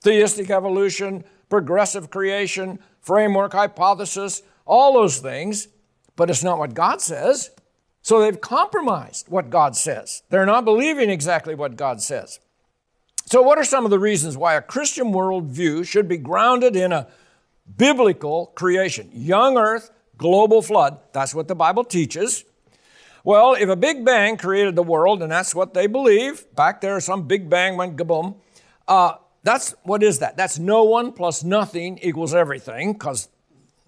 theistic 0.00 0.48
evolution, 0.48 1.24
progressive 1.50 2.08
creation, 2.08 2.78
framework 3.02 3.52
hypothesis, 3.52 4.42
all 4.64 4.94
those 4.94 5.18
things, 5.18 5.68
but 6.16 6.30
it's 6.30 6.42
not 6.42 6.58
what 6.58 6.72
God 6.72 7.02
says. 7.02 7.50
So 8.02 8.20
they've 8.20 8.40
compromised 8.40 9.28
what 9.28 9.50
God 9.50 9.76
says. 9.76 10.22
They're 10.30 10.46
not 10.46 10.64
believing 10.64 11.10
exactly 11.10 11.54
what 11.54 11.76
God 11.76 12.00
says. 12.00 12.40
So, 13.26 13.42
what 13.42 13.58
are 13.58 13.64
some 13.64 13.84
of 13.84 13.90
the 13.90 13.98
reasons 13.98 14.36
why 14.36 14.54
a 14.54 14.62
Christian 14.62 15.12
worldview 15.12 15.86
should 15.86 16.08
be 16.08 16.16
grounded 16.16 16.74
in 16.74 16.90
a 16.92 17.06
biblical 17.76 18.46
creation? 18.56 19.08
Young 19.12 19.56
earth, 19.56 19.90
global 20.16 20.62
flood. 20.62 20.98
That's 21.12 21.34
what 21.34 21.46
the 21.46 21.54
Bible 21.54 21.84
teaches. 21.84 22.44
Well, 23.22 23.54
if 23.54 23.68
a 23.68 23.76
big 23.76 24.04
bang 24.04 24.36
created 24.36 24.74
the 24.74 24.82
world, 24.82 25.22
and 25.22 25.30
that's 25.30 25.54
what 25.54 25.74
they 25.74 25.86
believe, 25.86 26.44
back 26.56 26.80
there, 26.80 26.98
some 27.00 27.28
big 27.28 27.50
bang 27.50 27.76
went 27.76 27.96
kaboom, 27.96 28.36
uh, 28.88 29.14
that's 29.42 29.74
what 29.82 30.02
is 30.02 30.18
that? 30.18 30.36
That's 30.36 30.58
no 30.58 30.84
one 30.84 31.12
plus 31.12 31.42
nothing 31.42 31.98
equals 32.02 32.34
everything 32.34 32.92
because 32.92 33.28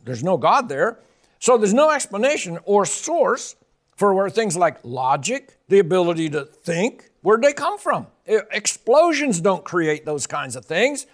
there's 0.04 0.24
no 0.24 0.36
God 0.36 0.68
there. 0.68 0.98
So 1.38 1.58
there's 1.58 1.74
no 1.74 1.90
explanation 1.90 2.58
or 2.64 2.86
source 2.86 3.56
for 3.96 4.14
where 4.14 4.30
things 4.30 4.56
like 4.56 4.78
logic, 4.82 5.58
the 5.68 5.78
ability 5.78 6.30
to 6.30 6.44
think, 6.44 7.10
where'd 7.20 7.42
they 7.42 7.52
come 7.52 7.78
from? 7.78 8.06
Explosions 8.26 9.40
don't 9.40 9.64
create 9.64 10.06
those 10.06 10.26
kinds 10.26 10.56
of 10.56 10.64
things. 10.64 11.06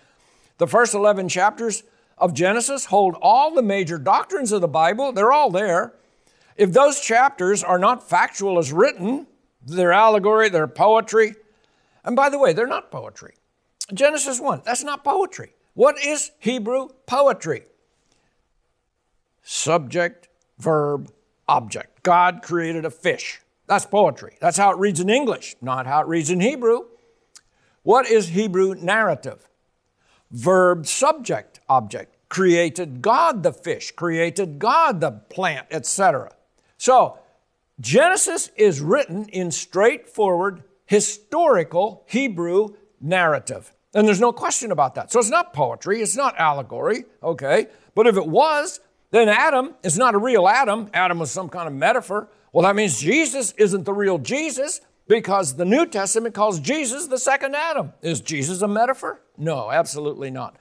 The 0.58 0.66
first 0.66 0.94
11 0.94 1.28
chapters 1.28 1.82
of 2.16 2.34
Genesis 2.34 2.86
hold 2.86 3.16
all 3.20 3.54
the 3.54 3.62
major 3.62 3.98
doctrines 3.98 4.52
of 4.52 4.60
the 4.60 4.68
Bible, 4.68 5.12
they're 5.12 5.32
all 5.32 5.50
there. 5.50 5.94
If 6.56 6.72
those 6.72 7.00
chapters 7.00 7.62
are 7.62 7.78
not 7.78 8.08
factual 8.08 8.58
as 8.58 8.72
written, 8.72 9.26
they're 9.64 9.92
allegory, 9.92 10.48
they're 10.48 10.66
poetry. 10.66 11.34
And 12.04 12.16
by 12.16 12.28
the 12.28 12.38
way, 12.38 12.52
they're 12.52 12.66
not 12.66 12.90
poetry. 12.90 13.34
Genesis 13.92 14.40
1, 14.40 14.62
that's 14.64 14.84
not 14.84 15.02
poetry. 15.02 15.54
What 15.74 15.98
is 16.04 16.32
Hebrew 16.38 16.88
poetry? 17.06 17.62
Subject, 19.42 20.28
verb, 20.58 21.10
object. 21.48 22.02
God 22.02 22.42
created 22.42 22.84
a 22.84 22.90
fish. 22.90 23.40
That's 23.66 23.86
poetry. 23.86 24.36
That's 24.40 24.56
how 24.56 24.70
it 24.72 24.78
reads 24.78 25.00
in 25.00 25.08
English, 25.08 25.56
not 25.60 25.86
how 25.86 26.00
it 26.00 26.06
reads 26.06 26.30
in 26.30 26.40
Hebrew. 26.40 26.86
What 27.82 28.10
is 28.10 28.28
Hebrew 28.28 28.74
narrative? 28.74 29.48
Verb, 30.30 30.86
subject, 30.86 31.60
object. 31.68 32.16
Created 32.28 33.00
God 33.00 33.42
the 33.42 33.52
fish, 33.52 33.92
created 33.92 34.58
God 34.58 35.00
the 35.00 35.12
plant, 35.12 35.66
etc. 35.70 36.32
So, 36.76 37.18
Genesis 37.80 38.50
is 38.56 38.80
written 38.80 39.28
in 39.28 39.50
straightforward 39.50 40.64
historical 40.84 42.04
Hebrew 42.06 42.74
narrative. 43.00 43.72
And 43.98 44.06
there's 44.06 44.20
no 44.20 44.30
question 44.30 44.70
about 44.70 44.94
that. 44.94 45.10
So 45.10 45.18
it's 45.18 45.28
not 45.28 45.52
poetry, 45.52 46.00
it's 46.00 46.16
not 46.16 46.38
allegory, 46.38 47.04
okay? 47.20 47.66
But 47.96 48.06
if 48.06 48.16
it 48.16 48.28
was, 48.28 48.78
then 49.10 49.28
Adam 49.28 49.74
is 49.82 49.98
not 49.98 50.14
a 50.14 50.18
real 50.18 50.46
Adam. 50.46 50.88
Adam 50.94 51.18
was 51.18 51.32
some 51.32 51.48
kind 51.48 51.66
of 51.66 51.74
metaphor. 51.74 52.28
Well, 52.52 52.62
that 52.62 52.76
means 52.76 53.00
Jesus 53.00 53.50
isn't 53.56 53.82
the 53.82 53.92
real 53.92 54.18
Jesus 54.18 54.80
because 55.08 55.56
the 55.56 55.64
New 55.64 55.84
Testament 55.84 56.32
calls 56.32 56.60
Jesus 56.60 57.08
the 57.08 57.18
second 57.18 57.56
Adam. 57.56 57.92
Is 58.00 58.20
Jesus 58.20 58.62
a 58.62 58.68
metaphor? 58.68 59.20
No, 59.36 59.68
absolutely 59.68 60.30
not. 60.30 60.54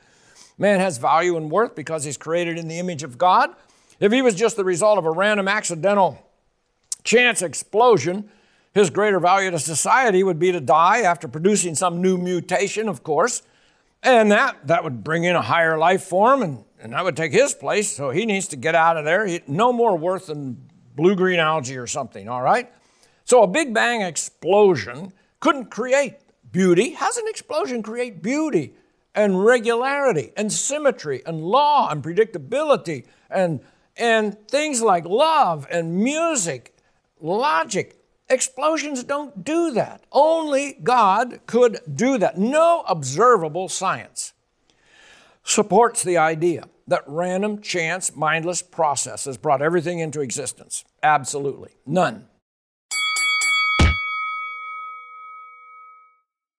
Man 0.57 0.79
has 0.79 0.97
value 0.97 1.37
and 1.37 1.51
worth 1.51 1.75
because 1.75 2.05
he's 2.05 2.17
created 2.17 2.57
in 2.57 2.67
the 2.67 2.79
image 2.79 3.03
of 3.03 3.19
God. 3.19 3.51
If 3.99 4.11
he 4.11 4.23
was 4.23 4.33
just 4.33 4.55
the 4.55 4.65
result 4.65 4.97
of 4.97 5.05
a 5.05 5.11
random 5.11 5.47
accidental 5.47 6.17
chance 7.03 7.43
explosion, 7.43 8.31
His 8.77 8.91
greater 8.91 9.19
value 9.19 9.49
to 9.49 9.57
society 9.57 10.21
would 10.21 10.37
be 10.37 10.51
to 10.51 10.61
die 10.61 10.99
after 10.99 11.27
producing 11.27 11.73
some 11.73 11.99
new 11.99 12.15
mutation, 12.15 12.87
of 12.87 13.01
course. 13.01 13.41
And 14.03 14.31
that, 14.31 14.67
that 14.67 14.83
would 14.83 15.03
bring 15.03 15.23
in 15.23 15.35
a 15.35 15.41
higher 15.41 15.79
life 15.79 16.03
form, 16.03 16.43
and, 16.43 16.63
and 16.79 16.93
that 16.93 17.03
would 17.03 17.17
take 17.17 17.31
his 17.31 17.55
place. 17.55 17.91
So 17.95 18.11
he 18.11 18.27
needs 18.27 18.47
to 18.49 18.55
get 18.55 18.75
out 18.75 18.95
of 18.95 19.03
there. 19.03 19.25
He, 19.25 19.41
no 19.47 19.73
more 19.73 19.97
worth 19.97 20.27
than 20.27 20.69
blue 20.95 21.15
green 21.15 21.39
algae 21.39 21.75
or 21.75 21.87
something, 21.87 22.29
all 22.29 22.43
right? 22.43 22.71
So 23.25 23.41
a 23.41 23.47
Big 23.47 23.73
Bang 23.73 24.01
explosion 24.01 25.11
couldn't 25.39 25.71
create 25.71 26.17
beauty. 26.51 26.91
How's 26.91 27.17
an 27.17 27.25
explosion 27.29 27.81
create 27.81 28.21
beauty 28.21 28.75
and 29.15 29.43
regularity 29.43 30.33
and 30.37 30.53
symmetry 30.53 31.23
and 31.25 31.41
law 31.41 31.89
and 31.89 32.03
predictability 32.03 33.07
and, 33.31 33.59
and 33.95 34.37
things 34.47 34.83
like 34.83 35.03
love 35.05 35.65
and 35.71 35.95
music, 35.95 36.77
logic? 37.19 37.96
Explosions 38.29 39.03
don't 39.03 39.45
do 39.45 39.71
that. 39.71 40.03
Only 40.11 40.73
God 40.83 41.39
could 41.45 41.79
do 41.93 42.17
that. 42.17 42.37
No 42.37 42.83
observable 42.87 43.69
science 43.69 44.33
supports 45.43 46.03
the 46.03 46.17
idea 46.17 46.65
that 46.87 47.03
random, 47.07 47.61
chance, 47.61 48.15
mindless 48.15 48.61
processes 48.61 49.37
brought 49.37 49.61
everything 49.61 49.99
into 49.99 50.19
existence. 50.19 50.83
Absolutely. 51.01 51.71
None. 51.85 52.27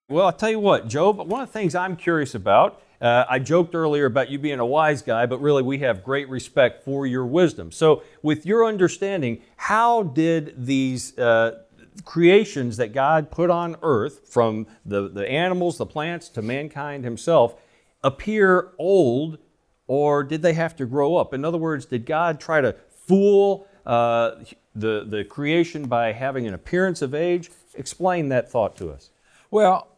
Well, 0.08 0.24
I'll 0.24 0.32
tell 0.32 0.50
you 0.50 0.60
what, 0.60 0.88
Jobe, 0.88 1.26
one 1.26 1.42
of 1.42 1.48
the 1.48 1.52
things 1.52 1.74
I'm 1.74 1.96
curious 1.96 2.34
about, 2.34 2.80
uh, 3.00 3.24
I 3.28 3.38
joked 3.38 3.74
earlier 3.74 4.06
about 4.06 4.30
you 4.30 4.38
being 4.38 4.58
a 4.58 4.66
wise 4.66 5.02
guy, 5.02 5.26
but 5.26 5.40
really 5.40 5.62
we 5.62 5.78
have 5.78 6.02
great 6.02 6.28
respect 6.28 6.84
for 6.84 7.06
your 7.06 7.24
wisdom. 7.26 7.70
So, 7.70 8.02
with 8.22 8.44
your 8.44 8.66
understanding, 8.66 9.40
how 9.56 10.02
did 10.02 10.66
these 10.66 11.16
uh, 11.16 11.62
creations 12.04 12.76
that 12.78 12.92
God 12.92 13.30
put 13.30 13.50
on 13.50 13.76
earth, 13.82 14.28
from 14.28 14.66
the, 14.84 15.08
the 15.08 15.28
animals, 15.28 15.78
the 15.78 15.86
plants, 15.86 16.28
to 16.30 16.42
mankind 16.42 17.04
himself, 17.04 17.54
appear 18.02 18.72
old, 18.78 19.38
or 19.86 20.24
did 20.24 20.42
they 20.42 20.54
have 20.54 20.76
to 20.76 20.86
grow 20.86 21.16
up? 21.16 21.32
In 21.32 21.44
other 21.44 21.58
words, 21.58 21.86
did 21.86 22.04
God 22.04 22.40
try 22.40 22.60
to 22.60 22.74
fool 22.90 23.66
uh, 23.86 24.32
the, 24.74 25.04
the 25.08 25.24
creation 25.24 25.86
by 25.86 26.12
having 26.12 26.46
an 26.46 26.54
appearance 26.54 27.00
of 27.00 27.14
age? 27.14 27.50
Explain 27.74 28.28
that 28.30 28.50
thought 28.50 28.76
to 28.76 28.90
us. 28.90 29.10
Well, 29.50 29.88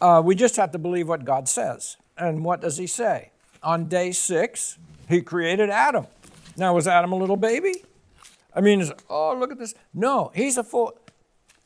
uh, 0.00 0.22
we 0.24 0.34
just 0.34 0.56
have 0.56 0.72
to 0.72 0.78
believe 0.78 1.08
what 1.08 1.24
God 1.24 1.48
says. 1.48 1.96
And 2.16 2.44
what 2.44 2.60
does 2.60 2.76
He 2.76 2.86
say? 2.86 3.30
On 3.62 3.86
day 3.86 4.12
six, 4.12 4.78
He 5.08 5.22
created 5.22 5.70
Adam. 5.70 6.06
Now, 6.56 6.74
was 6.74 6.86
Adam 6.86 7.12
a 7.12 7.16
little 7.16 7.36
baby? 7.36 7.84
I 8.54 8.60
mean, 8.60 8.88
oh, 9.10 9.36
look 9.36 9.50
at 9.50 9.58
this. 9.58 9.74
No, 9.92 10.30
he's 10.34 10.56
a 10.56 10.62
full. 10.62 10.96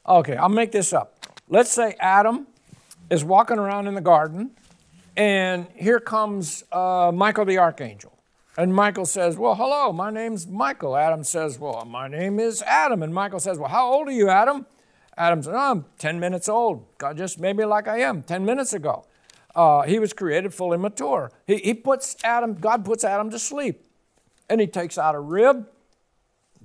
Okay, 0.08 0.36
I'll 0.36 0.48
make 0.48 0.72
this 0.72 0.92
up. 0.92 1.26
Let's 1.48 1.70
say 1.70 1.94
Adam 2.00 2.46
is 3.10 3.24
walking 3.24 3.58
around 3.58 3.86
in 3.86 3.94
the 3.94 4.00
garden, 4.00 4.52
and 5.16 5.66
here 5.74 6.00
comes 6.00 6.64
uh, 6.72 7.12
Michael 7.14 7.44
the 7.44 7.58
archangel. 7.58 8.18
And 8.56 8.74
Michael 8.74 9.04
says, 9.04 9.36
Well, 9.36 9.54
hello, 9.54 9.92
my 9.92 10.10
name's 10.10 10.46
Michael. 10.46 10.96
Adam 10.96 11.22
says, 11.24 11.58
Well, 11.58 11.84
my 11.84 12.08
name 12.08 12.40
is 12.40 12.62
Adam. 12.62 13.02
And 13.02 13.12
Michael 13.12 13.40
says, 13.40 13.58
Well, 13.58 13.68
how 13.68 13.92
old 13.92 14.08
are 14.08 14.12
you, 14.12 14.30
Adam? 14.30 14.66
Adam 15.18 15.42
says, 15.42 15.52
oh, 15.54 15.70
I'm 15.72 15.84
10 15.98 16.20
minutes 16.20 16.48
old. 16.48 16.86
God 16.96 17.16
just 17.18 17.40
made 17.40 17.56
me 17.56 17.64
like 17.64 17.88
I 17.88 17.98
am 17.98 18.22
10 18.22 18.44
minutes 18.44 18.72
ago. 18.72 19.04
Uh, 19.54 19.82
he 19.82 19.98
was 19.98 20.12
created 20.12 20.54
fully 20.54 20.78
mature. 20.78 21.32
He, 21.46 21.56
he 21.56 21.74
puts 21.74 22.16
Adam, 22.22 22.54
God 22.54 22.84
puts 22.84 23.04
Adam 23.04 23.30
to 23.30 23.38
sleep. 23.38 23.84
And 24.48 24.60
he 24.60 24.66
takes 24.66 24.96
out 24.96 25.14
a 25.14 25.20
rib, 25.20 25.66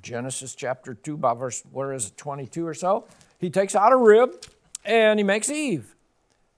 Genesis 0.02 0.56
chapter 0.56 0.94
2, 0.94 1.18
by 1.18 1.34
verse, 1.34 1.63
where 1.72 1.94
is 1.94 2.08
it, 2.08 2.18
22 2.18 2.66
or 2.66 2.74
so? 2.74 3.06
He 3.40 3.50
takes 3.50 3.75
out 3.75 3.92
a 3.92 3.98
rib 3.98 4.46
and 4.86 5.20
he 5.20 5.24
makes 5.24 5.50
Eve. 5.50 5.96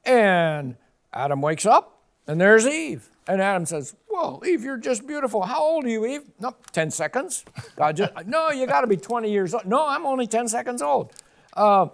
And 0.04 0.76
Adam 1.14 1.42
wakes 1.42 1.66
up 1.66 2.02
and 2.28 2.40
there's 2.40 2.68
Eve. 2.68 3.10
And 3.28 3.42
Adam 3.42 3.66
says, 3.66 3.96
Whoa, 4.08 4.42
Eve, 4.46 4.64
you're 4.64 4.78
just 4.78 5.06
beautiful. 5.08 5.42
How 5.42 5.62
old 5.62 5.86
are 5.86 5.90
you, 5.90 6.06
Eve? 6.06 6.22
No, 6.40 6.56
10 6.72 6.92
seconds. 6.92 7.44
God 7.76 7.98
just, 7.98 8.14
no, 8.28 8.52
you 8.52 8.68
got 8.68 8.82
to 8.82 8.88
be 8.88 8.98
20 8.98 9.32
years 9.32 9.54
old. 9.54 9.66
No, 9.66 9.88
I'm 9.88 10.06
only 10.06 10.28
10 10.28 10.48
seconds 10.48 10.82
old. 10.82 11.12
Uh, 11.54 11.88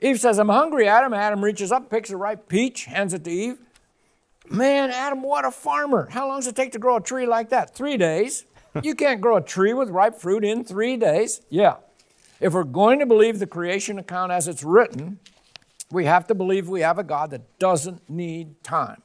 Eve 0.00 0.18
says, 0.18 0.38
I'm 0.38 0.48
hungry, 0.48 0.88
Adam. 0.88 1.12
Adam 1.12 1.44
reaches 1.44 1.70
up, 1.70 1.90
picks 1.90 2.10
a 2.10 2.16
ripe 2.16 2.48
peach, 2.48 2.86
hands 2.86 3.12
it 3.12 3.24
to 3.24 3.30
Eve. 3.30 3.58
Man, 4.50 4.90
Adam, 4.90 5.22
what 5.22 5.44
a 5.44 5.50
farmer. 5.50 6.08
How 6.10 6.26
long 6.26 6.38
does 6.38 6.48
it 6.48 6.56
take 6.56 6.72
to 6.72 6.78
grow 6.78 6.96
a 6.96 7.00
tree 7.00 7.24
like 7.26 7.50
that? 7.50 7.74
Three 7.74 7.96
days. 7.96 8.44
You 8.84 8.94
can't 8.94 9.20
grow 9.20 9.36
a 9.36 9.40
tree 9.40 9.72
with 9.74 9.88
ripe 9.88 10.14
fruit 10.14 10.44
in 10.44 10.62
three 10.62 10.96
days. 10.96 11.40
Yeah. 11.50 11.78
If 12.38 12.52
we're 12.52 12.62
going 12.62 13.00
to 13.00 13.06
believe 13.06 13.40
the 13.40 13.46
creation 13.48 13.98
account 13.98 14.30
as 14.30 14.46
it's 14.46 14.62
written, 14.62 15.18
we 15.90 16.04
have 16.04 16.28
to 16.28 16.36
believe 16.36 16.68
we 16.68 16.82
have 16.82 16.96
a 16.96 17.02
God 17.02 17.30
that 17.30 17.58
doesn't 17.58 18.08
need 18.08 18.62
time. 18.62 19.02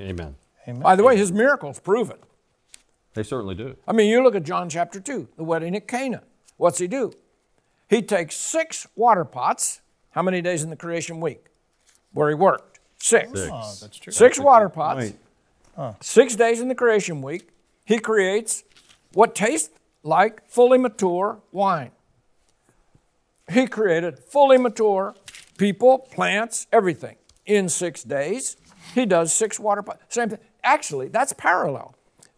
Amen. 0.00 0.34
Amen. 0.66 0.82
By 0.82 0.96
the 0.96 1.04
way, 1.04 1.16
his 1.16 1.30
miracles 1.30 1.78
prove 1.78 2.10
it. 2.10 2.20
They 3.14 3.22
certainly 3.22 3.54
do. 3.54 3.76
I 3.86 3.92
mean, 3.92 4.10
you 4.10 4.20
look 4.20 4.34
at 4.34 4.42
John 4.42 4.68
chapter 4.68 4.98
2, 4.98 5.28
the 5.36 5.44
wedding 5.44 5.76
at 5.76 5.86
Cana. 5.86 6.24
What's 6.56 6.78
he 6.78 6.88
do? 6.88 7.12
He 7.88 8.02
takes 8.02 8.34
six 8.34 8.88
water 8.96 9.24
pots. 9.24 9.80
How 10.10 10.22
many 10.22 10.42
days 10.42 10.64
in 10.64 10.70
the 10.70 10.76
creation 10.76 11.20
week? 11.20 11.46
Where 12.12 12.28
he 12.28 12.34
worked? 12.34 12.73
Six. 13.04 13.38
Six. 13.38 13.50
Oh, 13.52 13.74
that's 13.82 13.98
true. 13.98 14.12
Six 14.14 14.40
water 14.40 14.70
pots. 14.70 15.12
Wait. 15.76 15.94
Six 16.00 16.36
days 16.36 16.62
in 16.62 16.68
the 16.68 16.74
creation 16.74 17.20
week. 17.20 17.50
He 17.84 17.98
creates 17.98 18.64
what 19.12 19.34
tastes 19.34 19.68
like 20.02 20.48
fully 20.48 20.78
mature 20.78 21.42
wine. 21.52 21.90
He 23.52 23.66
created 23.66 24.18
fully 24.20 24.56
mature 24.56 25.14
people, 25.58 25.98
plants, 25.98 26.66
everything 26.72 27.16
in 27.44 27.68
six 27.68 28.02
days. 28.02 28.56
He 28.94 29.04
does 29.04 29.34
six 29.34 29.60
water 29.60 29.82
pots. 29.82 30.02
Same 30.08 30.30
thing. 30.30 30.38
Actually, 30.62 31.08
that's 31.08 31.34
parallel 31.34 31.94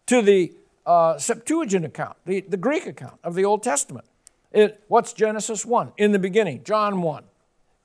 to 0.07 0.21
the 0.21 0.53
uh, 0.85 1.17
Septuagint 1.17 1.85
account, 1.85 2.17
the, 2.25 2.41
the 2.41 2.57
Greek 2.57 2.89
account 2.89 3.21
of 3.23 3.37
the 3.37 3.45
Old 3.45 3.63
Testament. 3.63 4.07
It, 4.51 4.83
what's 4.89 5.13
Genesis 5.13 5.65
1? 5.65 5.93
In 5.97 6.11
the 6.11 6.19
beginning. 6.19 6.65
John 6.65 7.03
1. 7.03 7.23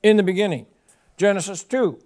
In 0.02 0.16
the 0.16 0.24
beginning. 0.24 0.66
Genesis 1.16 1.62
2. 1.62 2.00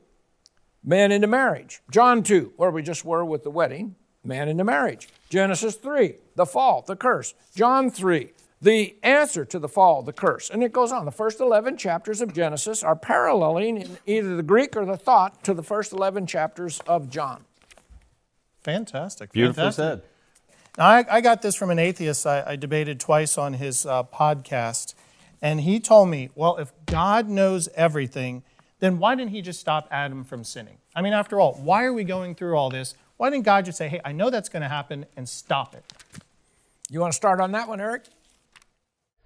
Man 0.88 1.10
into 1.10 1.26
marriage. 1.26 1.82
John 1.90 2.22
2, 2.22 2.52
where 2.56 2.70
we 2.70 2.80
just 2.80 3.04
were 3.04 3.24
with 3.24 3.42
the 3.42 3.50
wedding. 3.50 3.96
Man 4.22 4.48
into 4.48 4.62
marriage. 4.62 5.08
Genesis 5.28 5.74
3. 5.74 6.14
The 6.36 6.46
fall, 6.46 6.84
the 6.86 6.94
curse. 6.94 7.34
John 7.56 7.90
3. 7.90 8.30
The 8.62 8.96
answer 9.02 9.44
to 9.44 9.58
the 9.58 9.68
fall, 9.68 10.02
the 10.02 10.12
curse. 10.12 10.48
And 10.48 10.62
it 10.62 10.72
goes 10.72 10.92
on. 10.92 11.04
The 11.04 11.10
first 11.10 11.40
11 11.40 11.76
chapters 11.76 12.20
of 12.20 12.32
Genesis 12.32 12.84
are 12.84 12.94
paralleling 12.94 13.76
in 13.78 13.98
either 14.06 14.36
the 14.36 14.44
Greek 14.44 14.76
or 14.76 14.84
the 14.84 14.96
thought 14.96 15.42
to 15.42 15.52
the 15.52 15.62
first 15.62 15.92
11 15.92 16.26
chapters 16.26 16.80
of 16.86 17.10
John. 17.10 17.44
Fantastic. 18.62 19.32
Beautifully 19.32 19.72
fantastic. 19.72 19.82
said. 19.82 20.02
Now, 20.78 20.86
I, 20.86 21.04
I 21.10 21.20
got 21.20 21.42
this 21.42 21.56
from 21.56 21.70
an 21.70 21.78
atheist 21.80 22.26
I, 22.26 22.44
I 22.46 22.56
debated 22.56 23.00
twice 23.00 23.36
on 23.36 23.54
his 23.54 23.86
uh, 23.86 24.04
podcast, 24.04 24.94
and 25.42 25.62
he 25.62 25.80
told 25.80 26.08
me, 26.08 26.30
well, 26.34 26.56
if 26.56 26.72
God 26.86 27.28
knows 27.28 27.68
everything, 27.74 28.42
then 28.80 28.98
why 28.98 29.14
didn't 29.14 29.30
he 29.30 29.42
just 29.42 29.60
stop 29.60 29.88
Adam 29.90 30.24
from 30.24 30.44
sinning? 30.44 30.78
I 30.94 31.02
mean, 31.02 31.12
after 31.12 31.40
all, 31.40 31.54
why 31.54 31.84
are 31.84 31.92
we 31.92 32.04
going 32.04 32.34
through 32.34 32.56
all 32.56 32.70
this? 32.70 32.94
Why 33.16 33.30
didn't 33.30 33.44
God 33.44 33.64
just 33.64 33.78
say, 33.78 33.88
hey, 33.88 34.00
I 34.04 34.12
know 34.12 34.30
that's 34.30 34.48
going 34.48 34.62
to 34.62 34.68
happen 34.68 35.06
and 35.16 35.28
stop 35.28 35.74
it? 35.74 35.84
You 36.90 37.00
want 37.00 37.12
to 37.12 37.16
start 37.16 37.40
on 37.40 37.52
that 37.52 37.68
one, 37.68 37.80
Eric? 37.80 38.04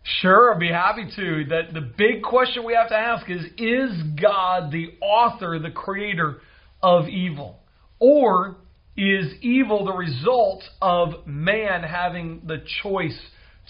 Sure, 0.03 0.55
I'd 0.55 0.61
be 0.61 0.69
happy 0.69 1.11
to. 1.17 1.45
That 1.51 1.75
the 1.75 1.81
big 1.81 2.23
question 2.23 2.65
we 2.65 2.75
have 2.75 2.89
to 2.89 2.97
ask 2.97 3.29
is 3.29 3.45
is 3.59 4.03
God 4.21 4.71
the 4.71 4.95
author, 5.01 5.59
the 5.59 5.71
creator 5.71 6.41
of 6.83 7.09
evil? 7.09 7.61
Or 7.99 8.57
is 8.97 9.27
evil 9.43 9.85
the 9.85 9.93
result 9.93 10.63
of 10.81 11.27
man 11.27 11.83
having 11.83 12.43
the 12.47 12.63
choice 12.83 13.19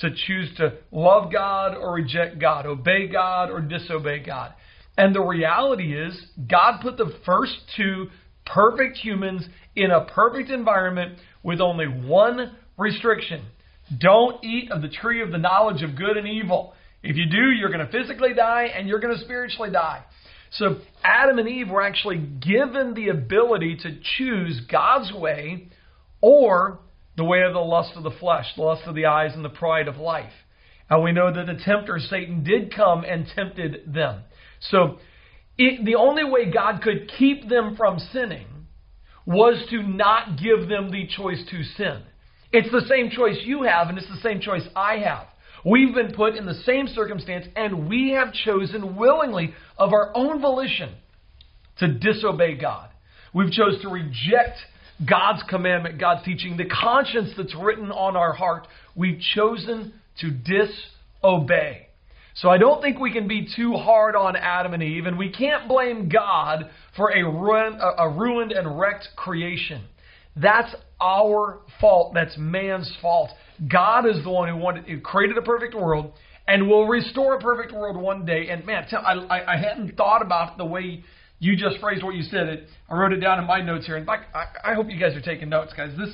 to 0.01 0.11
choose 0.11 0.55
to 0.57 0.75
love 0.93 1.33
God 1.33 1.75
or 1.75 1.95
reject 1.95 2.39
God, 2.39 2.65
obey 2.65 3.09
God 3.09 3.51
or 3.51 3.61
disobey 3.61 4.21
God? 4.21 4.55
And 5.01 5.15
the 5.15 5.23
reality 5.23 5.99
is, 5.99 6.13
God 6.47 6.83
put 6.83 6.99
the 6.99 7.11
first 7.25 7.55
two 7.75 8.09
perfect 8.45 8.99
humans 8.99 9.47
in 9.75 9.91
a 9.91 10.05
perfect 10.05 10.51
environment 10.51 11.19
with 11.43 11.63
only 11.63 11.87
one 11.87 12.55
restriction 12.77 13.47
don't 13.99 14.45
eat 14.45 14.71
of 14.71 14.83
the 14.83 14.89
tree 14.89 15.23
of 15.23 15.31
the 15.31 15.39
knowledge 15.39 15.83
of 15.83 15.97
good 15.97 16.19
and 16.19 16.29
evil. 16.29 16.75
If 17.03 17.17
you 17.17 17.27
do, 17.31 17.51
you're 17.51 17.73
going 17.73 17.85
to 17.85 17.91
physically 17.91 18.35
die 18.35 18.65
and 18.75 18.87
you're 18.87 19.01
going 19.01 19.17
to 19.17 19.25
spiritually 19.25 19.71
die. 19.71 20.05
So 20.53 20.77
Adam 21.03 21.39
and 21.39 21.49
Eve 21.49 21.71
were 21.71 21.83
actually 21.83 22.19
given 22.19 22.93
the 22.93 23.09
ability 23.09 23.79
to 23.83 23.99
choose 24.19 24.61
God's 24.71 25.13
way 25.13 25.69
or 26.21 26.79
the 27.17 27.25
way 27.25 27.41
of 27.43 27.55
the 27.55 27.61
lust 27.61 27.93
of 27.97 28.03
the 28.03 28.11
flesh, 28.21 28.47
the 28.55 28.63
lust 28.63 28.83
of 28.87 28.95
the 28.95 29.07
eyes, 29.07 29.33
and 29.35 29.43
the 29.43 29.49
pride 29.49 29.89
of 29.89 29.97
life. 29.97 30.33
And 30.91 31.05
we 31.05 31.13
know 31.13 31.33
that 31.33 31.47
the 31.47 31.55
tempter, 31.65 31.99
Satan, 32.01 32.43
did 32.43 32.75
come 32.75 33.05
and 33.05 33.27
tempted 33.35 33.95
them. 33.95 34.23
So 34.59 34.99
it, 35.57 35.85
the 35.85 35.95
only 35.95 36.25
way 36.25 36.51
God 36.51 36.83
could 36.83 37.11
keep 37.17 37.49
them 37.49 37.77
from 37.77 38.01
sinning 38.13 38.47
was 39.25 39.65
to 39.71 39.83
not 39.83 40.37
give 40.37 40.69
them 40.69 40.91
the 40.91 41.07
choice 41.07 41.43
to 41.51 41.63
sin. 41.63 42.03
It's 42.53 42.71
the 42.73 42.87
same 42.89 43.11
choice 43.11 43.39
you 43.45 43.63
have, 43.63 43.89
and 43.89 43.97
it's 43.97 44.09
the 44.09 44.21
same 44.23 44.41
choice 44.41 44.67
I 44.75 44.97
have. 44.99 45.27
We've 45.65 45.95
been 45.95 46.13
put 46.13 46.35
in 46.35 46.47
the 46.47 46.61
same 46.65 46.89
circumstance, 46.89 47.47
and 47.55 47.89
we 47.89 48.13
have 48.13 48.33
chosen 48.33 48.97
willingly, 48.97 49.55
of 49.79 49.93
our 49.93 50.11
own 50.17 50.41
volition, 50.41 50.95
to 51.79 51.87
disobey 51.87 52.57
God. 52.57 52.89
We've 53.33 53.53
chosen 53.53 53.83
to 53.83 53.89
reject 53.89 54.59
God's 55.09 55.43
commandment, 55.49 56.01
God's 56.01 56.25
teaching, 56.25 56.57
the 56.57 56.65
conscience 56.65 57.31
that's 57.37 57.55
written 57.55 57.93
on 57.93 58.17
our 58.17 58.33
heart. 58.33 58.67
We've 58.97 59.21
chosen 59.35 59.93
to 60.21 60.31
disobey. 60.31 61.89
So 62.35 62.49
I 62.49 62.59
don't 62.59 62.81
think 62.81 62.99
we 62.99 63.13
can 63.13 63.29
be 63.29 63.49
too 63.55 63.75
hard 63.75 64.15
on 64.17 64.37
Adam 64.37 64.73
and 64.73 64.83
Eve, 64.83 65.07
and 65.07 65.19
we 65.19 65.31
can't 65.31 65.69
blame 65.69 66.09
God 66.09 66.71
for 66.97 67.11
a, 67.11 67.23
ruin, 67.23 67.79
a 67.99 68.09
ruined 68.09 68.53
and 68.53 68.79
wrecked 68.79 69.09
creation. 69.17 69.83
That's 70.37 70.75
our 71.01 71.61
fault. 71.81 72.15
That's 72.15 72.37
man's 72.39 72.91
fault. 73.03 73.31
God 73.69 74.07
is 74.07 74.23
the 74.23 74.31
one 74.31 74.49
who 74.49 74.57
wanted, 74.57 74.85
who 74.85 75.01
created 75.01 75.37
a 75.37 75.43
perfect 75.43 75.75
world 75.75 76.13
and 76.47 76.69
will 76.69 76.87
restore 76.87 77.35
a 77.35 77.41
perfect 77.41 77.73
world 77.73 77.97
one 77.97 78.25
day. 78.25 78.49
And 78.49 78.65
man, 78.65 78.87
tell, 78.89 79.03
I, 79.05 79.15
I, 79.15 79.55
I 79.55 79.57
hadn't 79.59 79.97
thought 79.97 80.23
about 80.23 80.57
the 80.57 80.65
way 80.65 81.05
you 81.39 81.57
just 81.57 81.79
phrased 81.79 82.03
what 82.03 82.15
you 82.15 82.23
said. 82.23 82.49
It, 82.49 82.69
I 82.89 82.97
wrote 82.97 83.13
it 83.13 83.21
down 83.21 83.39
in 83.39 83.47
my 83.47 83.61
notes 83.61 83.87
here. 83.87 83.97
And 83.97 84.09
I, 84.09 84.47
I 84.65 84.75
hope 84.75 84.89
you 84.89 84.99
guys 84.99 85.15
are 85.17 85.21
taking 85.21 85.49
notes, 85.49 85.73
guys. 85.77 85.91
This, 85.99 86.11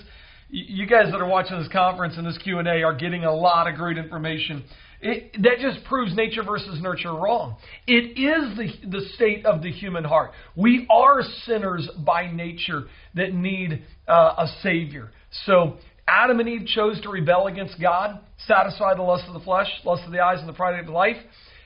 you 0.48 0.86
guys 0.86 1.10
that 1.10 1.20
are 1.20 1.28
watching 1.28 1.58
this 1.58 1.68
conference 1.72 2.14
and 2.16 2.26
this 2.26 2.38
Q 2.38 2.58
and 2.58 2.68
A 2.68 2.82
are 2.82 2.94
getting 2.94 3.24
a 3.24 3.34
lot 3.34 3.66
of 3.66 3.76
great 3.76 3.98
information. 3.98 4.64
It, 5.00 5.34
that 5.42 5.58
just 5.60 5.84
proves 5.84 6.16
nature 6.16 6.42
versus 6.42 6.80
nurture 6.80 7.12
wrong. 7.12 7.56
It 7.86 8.18
is 8.18 8.56
the, 8.56 8.88
the 8.88 9.06
state 9.14 9.44
of 9.44 9.62
the 9.62 9.70
human 9.70 10.04
heart. 10.04 10.32
We 10.56 10.86
are 10.90 11.22
sinners 11.44 11.88
by 12.04 12.32
nature 12.32 12.84
that 13.14 13.34
need 13.34 13.84
uh, 14.08 14.34
a 14.38 14.46
Savior. 14.62 15.10
So 15.44 15.76
Adam 16.08 16.40
and 16.40 16.48
Eve 16.48 16.66
chose 16.66 17.00
to 17.02 17.10
rebel 17.10 17.46
against 17.46 17.80
God, 17.80 18.20
satisfy 18.46 18.94
the 18.94 19.02
lust 19.02 19.24
of 19.28 19.34
the 19.34 19.40
flesh, 19.40 19.68
lust 19.84 20.04
of 20.06 20.12
the 20.12 20.20
eyes, 20.20 20.38
and 20.40 20.48
the 20.48 20.54
pride 20.54 20.78
of 20.78 20.88
life. 20.88 21.16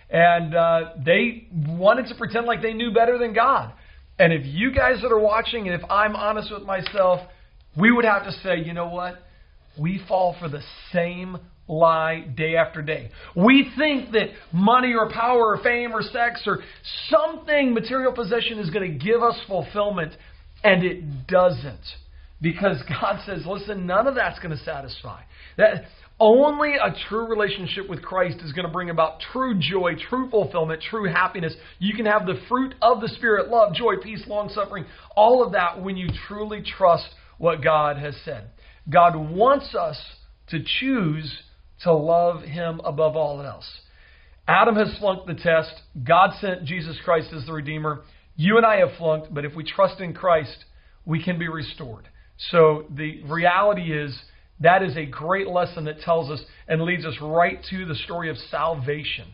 And 0.09 0.55
uh, 0.55 0.81
they 1.05 1.47
wanted 1.53 2.07
to 2.07 2.17
pretend 2.17 2.47
like 2.47 2.63
they 2.63 2.73
knew 2.73 2.93
better 2.93 3.17
than 3.17 3.33
God. 3.33 3.73
And 4.19 4.33
if 4.33 4.43
you 4.45 4.73
guys 4.73 5.01
that 5.03 5.13
are 5.13 5.21
watching, 5.21 5.69
and 5.69 5.81
if 5.81 5.89
I'm 5.89 6.17
honest 6.17 6.51
with 6.53 6.65
myself, 6.65 7.21
we 7.77 7.91
would 7.93 8.05
have 8.05 8.25
to 8.25 8.33
say, 8.43 8.59
you 8.59 8.73
know 8.73 8.89
what? 8.89 9.17
We 9.79 10.03
fall 10.09 10.37
for 10.39 10.49
the 10.49 10.63
same 10.93 11.39
lie 11.69 12.27
day 12.37 12.57
after 12.57 12.83
day. 12.83 13.11
We 13.37 13.71
think 13.79 14.13
that 14.13 14.31
money 14.53 14.95
or 14.95 15.11
power 15.11 15.55
or 15.55 15.63
fame 15.63 15.93
or 15.93 16.03
sex 16.03 16.43
or 16.47 16.59
something, 17.09 17.73
material 17.73 18.13
possession, 18.13 18.59
is 18.59 18.71
going 18.71 18.91
to 18.91 19.05
give 19.05 19.23
us 19.23 19.39
fulfillment, 19.47 20.13
and 20.65 20.85
it 20.85 21.27
doesn't. 21.29 21.81
Because 22.43 22.83
God 22.89 23.21
says, 23.27 23.43
listen, 23.47 23.87
none 23.87 24.07
of 24.07 24.15
that's 24.15 24.39
going 24.41 24.57
to 24.57 24.65
satisfy. 24.65 25.23
That 25.57 25.85
only 26.19 26.75
a 26.75 26.95
true 27.09 27.27
relationship 27.27 27.89
with 27.89 28.03
Christ 28.03 28.41
is 28.45 28.53
going 28.53 28.67
to 28.67 28.73
bring 28.73 28.91
about 28.91 29.21
true 29.33 29.59
joy, 29.59 29.93
true 30.09 30.29
fulfillment, 30.29 30.83
true 30.83 31.09
happiness. 31.09 31.55
You 31.79 31.95
can 31.95 32.05
have 32.05 32.27
the 32.27 32.39
fruit 32.49 32.75
of 32.83 33.01
the 33.01 33.09
Spirit 33.09 33.49
love, 33.49 33.75
joy, 33.75 33.95
peace, 34.03 34.23
long 34.27 34.51
suffering, 34.51 34.85
all 35.17 35.45
of 35.45 35.53
that 35.53 35.83
when 35.83 35.97
you 35.97 36.09
truly 36.29 36.63
trust 36.63 37.09
what 37.41 37.65
God 37.65 37.97
has 37.97 38.15
said. 38.23 38.51
God 38.89 39.17
wants 39.17 39.75
us 39.75 39.99
to 40.51 40.63
choose 40.63 41.43
to 41.83 41.93
love 41.93 42.43
Him 42.43 42.83
above 42.85 43.17
all 43.17 43.41
else. 43.41 43.67
Adam 44.47 44.77
has 44.77 44.95
flunked 44.99 45.27
the 45.27 45.35
test. 45.35 45.73
God 46.05 46.33
sent 46.39 46.65
Jesus 46.65 46.99
Christ 47.03 47.33
as 47.35 47.47
the 47.47 47.53
Redeemer. 47.55 48.03
You 48.37 48.59
and 48.59 48.67
I 48.67 48.77
have 48.77 48.91
flunked, 48.99 49.33
but 49.33 49.47
if 49.47 49.55
we 49.57 49.65
trust 49.65 50.01
in 50.01 50.13
Christ, 50.13 50.67
we 51.07 51.23
can 51.23 51.39
be 51.39 51.49
restored. 51.49 52.09
So 52.51 52.85
the 52.91 53.23
reality 53.23 53.91
is 53.91 54.17
that 54.61 54.83
is 54.83 54.95
a 54.99 55.07
great 55.07 55.49
lesson 55.49 55.87
that 55.87 56.01
tells 56.01 56.31
us 56.31 56.45
and 56.69 56.83
leads 56.83 57.07
us 57.07 57.15
right 57.23 57.59
to 57.71 57.87
the 57.87 57.95
story 57.95 58.29
of 58.29 58.37
salvation. 58.51 59.29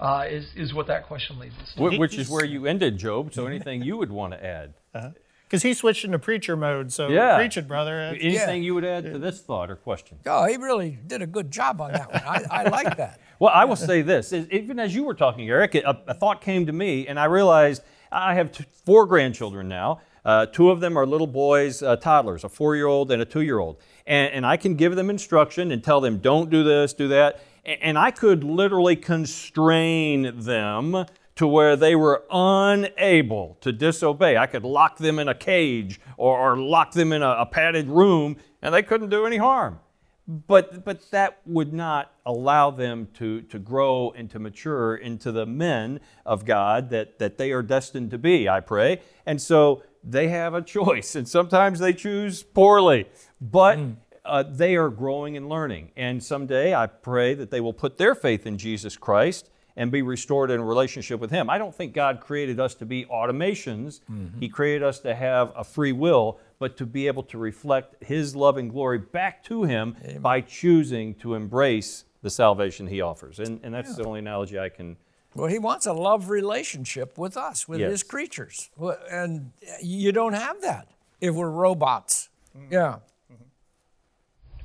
Uh, 0.00 0.24
is 0.28 0.50
is 0.56 0.74
what 0.74 0.88
that 0.88 1.06
question 1.06 1.38
leads 1.38 1.54
us 1.62 1.72
to. 1.76 1.96
Which 1.96 2.18
is 2.18 2.28
where 2.28 2.44
you 2.44 2.66
ended, 2.66 2.98
Jobe. 2.98 3.32
So 3.32 3.46
anything 3.46 3.84
you 3.84 3.98
would 3.98 4.10
want 4.10 4.32
to 4.32 4.44
add? 4.44 4.74
Uh-huh 4.92 5.10
because 5.52 5.62
he 5.62 5.74
switched 5.74 6.02
into 6.02 6.18
preacher 6.18 6.56
mode. 6.56 6.90
So 6.90 7.08
yeah. 7.08 7.36
preach 7.36 7.58
it, 7.58 7.68
brother. 7.68 8.00
Anything 8.00 8.62
yeah. 8.62 8.66
you 8.66 8.74
would 8.74 8.86
add 8.86 9.04
to 9.04 9.18
this 9.18 9.42
thought 9.42 9.70
or 9.70 9.76
question? 9.76 10.16
Oh, 10.24 10.46
he 10.46 10.56
really 10.56 10.98
did 11.06 11.20
a 11.20 11.26
good 11.26 11.50
job 11.50 11.78
on 11.82 11.92
that 11.92 12.10
one. 12.10 12.22
I, 12.24 12.44
I 12.50 12.68
like 12.70 12.96
that. 12.96 13.20
well, 13.38 13.52
I 13.54 13.66
will 13.66 13.76
say 13.76 14.00
this: 14.00 14.32
even 14.32 14.78
as 14.78 14.94
you 14.94 15.04
were 15.04 15.12
talking, 15.12 15.46
Eric, 15.50 15.74
a, 15.74 16.02
a 16.06 16.14
thought 16.14 16.40
came 16.40 16.64
to 16.64 16.72
me, 16.72 17.06
and 17.06 17.20
I 17.20 17.26
realized 17.26 17.82
I 18.10 18.32
have 18.32 18.50
two, 18.50 18.64
four 18.86 19.04
grandchildren 19.04 19.68
now. 19.68 20.00
Uh, 20.24 20.46
two 20.46 20.70
of 20.70 20.80
them 20.80 20.96
are 20.96 21.04
little 21.04 21.26
boys, 21.26 21.82
uh, 21.82 21.96
toddlers, 21.96 22.44
a 22.44 22.48
four-year-old 22.48 23.10
and 23.10 23.20
a 23.20 23.24
two-year-old, 23.24 23.76
and, 24.06 24.32
and 24.32 24.46
I 24.46 24.56
can 24.56 24.76
give 24.76 24.96
them 24.96 25.10
instruction 25.10 25.70
and 25.70 25.84
tell 25.84 26.00
them, 26.00 26.16
"Don't 26.16 26.48
do 26.48 26.64
this, 26.64 26.94
do 26.94 27.08
that." 27.08 27.42
and 27.64 27.96
I 27.96 28.10
could 28.10 28.42
literally 28.42 28.96
constrain 28.96 30.32
them 30.40 31.06
to 31.36 31.46
where 31.46 31.76
they 31.76 31.96
were 31.96 32.24
unable 32.30 33.56
to 33.60 33.72
disobey. 33.72 34.36
I 34.36 34.46
could 34.46 34.64
lock 34.64 34.98
them 34.98 35.18
in 35.18 35.28
a 35.28 35.34
cage 35.34 36.00
or, 36.16 36.38
or 36.38 36.56
lock 36.56 36.92
them 36.92 37.12
in 37.12 37.22
a, 37.22 37.30
a 37.30 37.46
padded 37.46 37.88
room 37.88 38.36
and 38.60 38.74
they 38.74 38.82
couldn't 38.82 39.08
do 39.08 39.26
any 39.26 39.38
harm. 39.38 39.80
But, 40.28 40.84
but 40.84 41.10
that 41.10 41.40
would 41.46 41.72
not 41.72 42.12
allow 42.24 42.70
them 42.70 43.08
to, 43.14 43.42
to 43.42 43.58
grow 43.58 44.12
and 44.16 44.30
to 44.30 44.38
mature 44.38 44.94
into 44.94 45.32
the 45.32 45.46
men 45.46 46.00
of 46.24 46.44
God 46.44 46.90
that, 46.90 47.18
that 47.18 47.38
they 47.38 47.50
are 47.50 47.62
destined 47.62 48.12
to 48.12 48.18
be, 48.18 48.48
I 48.48 48.60
pray. 48.60 49.00
And 49.26 49.42
so 49.42 49.82
they 50.04 50.28
have 50.28 50.54
a 50.54 50.62
choice, 50.62 51.16
and 51.16 51.28
sometimes 51.28 51.80
they 51.80 51.92
choose 51.92 52.42
poorly, 52.42 53.08
but 53.40 53.78
mm. 53.78 53.96
uh, 54.24 54.44
they 54.44 54.76
are 54.76 54.90
growing 54.90 55.36
and 55.36 55.48
learning. 55.48 55.90
And 55.96 56.22
someday 56.22 56.72
I 56.72 56.86
pray 56.86 57.34
that 57.34 57.50
they 57.50 57.60
will 57.60 57.72
put 57.72 57.98
their 57.98 58.14
faith 58.14 58.46
in 58.46 58.58
Jesus 58.58 58.96
Christ 58.96 59.50
and 59.76 59.90
be 59.90 60.02
restored 60.02 60.50
in 60.50 60.60
a 60.60 60.64
relationship 60.64 61.20
with 61.20 61.30
Him. 61.30 61.48
I 61.48 61.58
don't 61.58 61.74
think 61.74 61.94
God 61.94 62.20
created 62.20 62.60
us 62.60 62.74
to 62.76 62.86
be 62.86 63.04
automations. 63.06 64.00
Mm-hmm. 64.10 64.40
He 64.40 64.48
created 64.48 64.82
us 64.82 65.00
to 65.00 65.14
have 65.14 65.52
a 65.56 65.64
free 65.64 65.92
will, 65.92 66.38
but 66.58 66.76
to 66.76 66.86
be 66.86 67.06
able 67.06 67.22
to 67.24 67.38
reflect 67.38 68.02
His 68.02 68.36
love 68.36 68.56
and 68.56 68.70
glory 68.70 68.98
back 68.98 69.42
to 69.44 69.64
Him 69.64 69.96
Amen. 70.04 70.20
by 70.20 70.40
choosing 70.40 71.14
to 71.16 71.34
embrace 71.34 72.04
the 72.22 72.30
salvation 72.30 72.86
He 72.86 73.00
offers. 73.00 73.38
And, 73.38 73.60
and 73.62 73.74
that's 73.74 73.90
yeah. 73.90 73.96
the 73.96 74.04
only 74.04 74.20
analogy 74.20 74.58
I 74.58 74.68
can. 74.68 74.96
Well, 75.34 75.48
He 75.48 75.58
wants 75.58 75.86
a 75.86 75.92
love 75.92 76.28
relationship 76.28 77.16
with 77.16 77.36
us, 77.36 77.66
with 77.66 77.80
yes. 77.80 77.90
His 77.90 78.02
creatures. 78.02 78.70
And 79.10 79.52
you 79.82 80.12
don't 80.12 80.34
have 80.34 80.60
that 80.62 80.88
if 81.20 81.34
we're 81.34 81.50
robots. 81.50 82.28
Mm-hmm. 82.56 82.72
Yeah. 82.72 82.96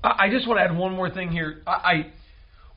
I 0.04 0.30
just 0.30 0.48
want 0.48 0.60
to 0.60 0.64
add 0.64 0.78
one 0.78 0.94
more 0.94 1.10
thing 1.10 1.32
here. 1.32 1.64
I 1.66 2.12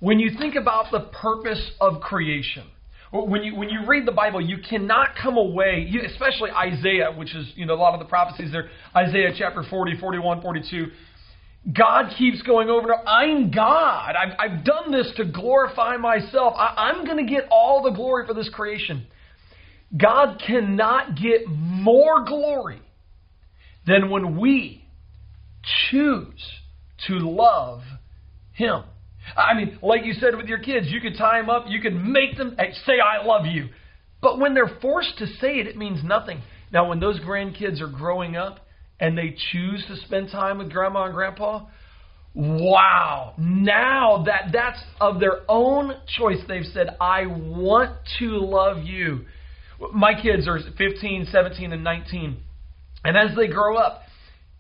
when 0.01 0.19
you 0.19 0.31
think 0.39 0.57
about 0.57 0.91
the 0.91 1.01
purpose 1.01 1.71
of 1.81 2.01
creation, 2.01 2.65
when 3.13 3.43
you 3.43 3.57
when 3.57 3.69
you 3.69 3.87
read 3.87 4.07
the 4.07 4.13
Bible, 4.13 4.41
you 4.41 4.59
cannot 4.69 5.11
come 5.21 5.37
away, 5.37 5.87
you, 5.89 6.01
especially 6.07 6.51
Isaiah, 6.51 7.13
which 7.13 7.35
is 7.35 7.53
you 7.55 7.67
know 7.67 7.75
a 7.75 7.77
lot 7.77 7.95
of 7.95 8.01
the 8.01 8.07
prophecies 8.07 8.53
there, 8.53 8.71
Isaiah 8.97 9.31
chapter 9.37 9.63
40, 9.63 9.99
41, 9.99 10.43
42. 10.43 10.87
God 11.77 12.15
keeps 12.17 12.41
going 12.43 12.71
over 12.71 12.89
and. 12.89 13.07
I'm 13.07 13.51
God. 13.51 14.15
I've, 14.17 14.35
I've 14.39 14.65
done 14.65 14.91
this 14.91 15.13
to 15.17 15.27
glorify 15.27 15.99
myself. 15.99 16.55
I, 16.57 16.91
I'm 16.91 17.05
going 17.05 17.25
to 17.25 17.31
get 17.31 17.49
all 17.51 17.83
the 17.83 17.91
glory 17.91 18.27
for 18.27 18.33
this 18.33 18.49
creation. 18.49 19.07
God 19.95 20.41
cannot 20.47 21.17
get 21.17 21.47
more 21.47 22.25
glory 22.25 22.81
than 23.87 24.09
when 24.09 24.39
we 24.39 24.85
choose 25.91 26.43
to 27.09 27.15
love 27.15 27.83
Him. 28.53 28.85
I 29.37 29.55
mean, 29.55 29.79
like 29.83 30.05
you 30.05 30.15
said 30.15 30.37
with 30.37 30.47
your 30.47 30.59
kids, 30.59 30.87
you 30.91 31.01
could 31.01 31.17
tie 31.17 31.41
them 31.41 31.51
up, 31.51 31.67
you 31.69 31.81
could 31.81 31.95
make 31.95 32.37
them 32.37 32.57
eh, 32.59 32.73
say, 32.87 32.95
I 33.01 33.25
love 33.25 33.47
you. 33.47 33.69
But 34.23 34.39
when 34.39 34.55
they're 34.55 34.79
forced 34.81 35.19
to 35.19 35.27
say 35.27 35.59
it, 35.59 35.67
it 35.67 35.77
means 35.77 36.05
nothing. 36.05 36.43
Now, 36.73 36.89
when 36.89 37.01
those 37.01 37.19
grandkids 37.21 37.81
are 37.81 37.89
growing 37.89 38.37
up 38.37 38.61
and 38.99 39.17
they 39.17 39.35
choose 39.53 39.85
to 39.89 39.97
spend 40.07 40.31
time 40.31 40.59
with 40.59 40.71
grandma 40.71 41.05
and 41.05 41.15
grandpa, 41.15 41.67
wow, 42.35 43.35
now 43.39 44.25
that 44.27 44.51
that's 44.53 44.83
of 45.01 45.21
their 45.21 45.41
own 45.49 45.95
choice, 46.19 46.39
they've 46.47 46.67
said, 46.73 46.97
I 47.01 47.27
want 47.27 47.97
to 48.19 48.27
love 48.39 48.85
you. 48.85 49.25
My 49.95 50.13
kids 50.21 50.47
are 50.47 50.59
15, 50.77 51.29
17, 51.31 51.73
and 51.73 51.83
19. 51.83 52.37
And 53.05 53.17
as 53.17 53.35
they 53.37 53.49
grow 53.49 53.77
up, 53.77 54.03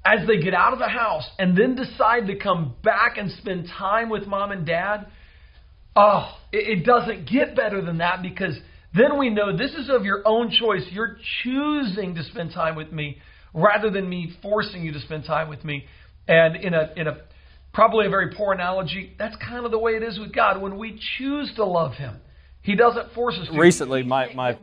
as 0.04 0.26
they 0.26 0.38
get 0.38 0.54
out 0.54 0.72
of 0.72 0.78
the 0.78 0.88
house 0.88 1.28
and 1.38 1.56
then 1.56 1.74
decide 1.74 2.26
to 2.26 2.36
come 2.36 2.74
back 2.82 3.18
and 3.18 3.30
spend 3.32 3.68
time 3.78 4.08
with 4.08 4.26
mom 4.26 4.50
and 4.50 4.66
dad, 4.66 5.06
oh, 5.94 6.36
it, 6.52 6.78
it 6.78 6.86
doesn't 6.86 7.28
get 7.28 7.54
better 7.54 7.82
than 7.82 7.98
that 7.98 8.22
because 8.22 8.56
then 8.94 9.18
we 9.18 9.30
know 9.30 9.56
this 9.56 9.72
is 9.72 9.90
of 9.90 10.04
your 10.04 10.22
own 10.24 10.50
choice. 10.50 10.82
You're 10.90 11.18
choosing 11.42 12.14
to 12.14 12.24
spend 12.24 12.52
time 12.52 12.76
with 12.76 12.92
me 12.92 13.18
rather 13.52 13.90
than 13.90 14.08
me 14.08 14.32
forcing 14.42 14.82
you 14.82 14.92
to 14.92 15.00
spend 15.00 15.24
time 15.24 15.48
with 15.48 15.64
me. 15.64 15.84
And 16.26 16.56
in 16.56 16.74
a 16.74 16.92
in 16.96 17.06
a 17.06 17.18
probably 17.72 18.06
a 18.06 18.10
very 18.10 18.34
poor 18.34 18.52
analogy, 18.52 19.14
that's 19.18 19.36
kind 19.36 19.64
of 19.64 19.70
the 19.70 19.78
way 19.78 19.92
it 19.92 20.02
is 20.02 20.18
with 20.18 20.34
God. 20.34 20.60
When 20.60 20.78
we 20.78 21.00
choose 21.18 21.52
to 21.56 21.64
love 21.64 21.92
Him, 21.92 22.16
he 22.62 22.74
doesn't 22.74 23.10
force 23.12 23.38
us 23.38 23.48
to. 23.48 23.58
Recently, 23.58 24.02
my, 24.02 24.32
my, 24.34 24.56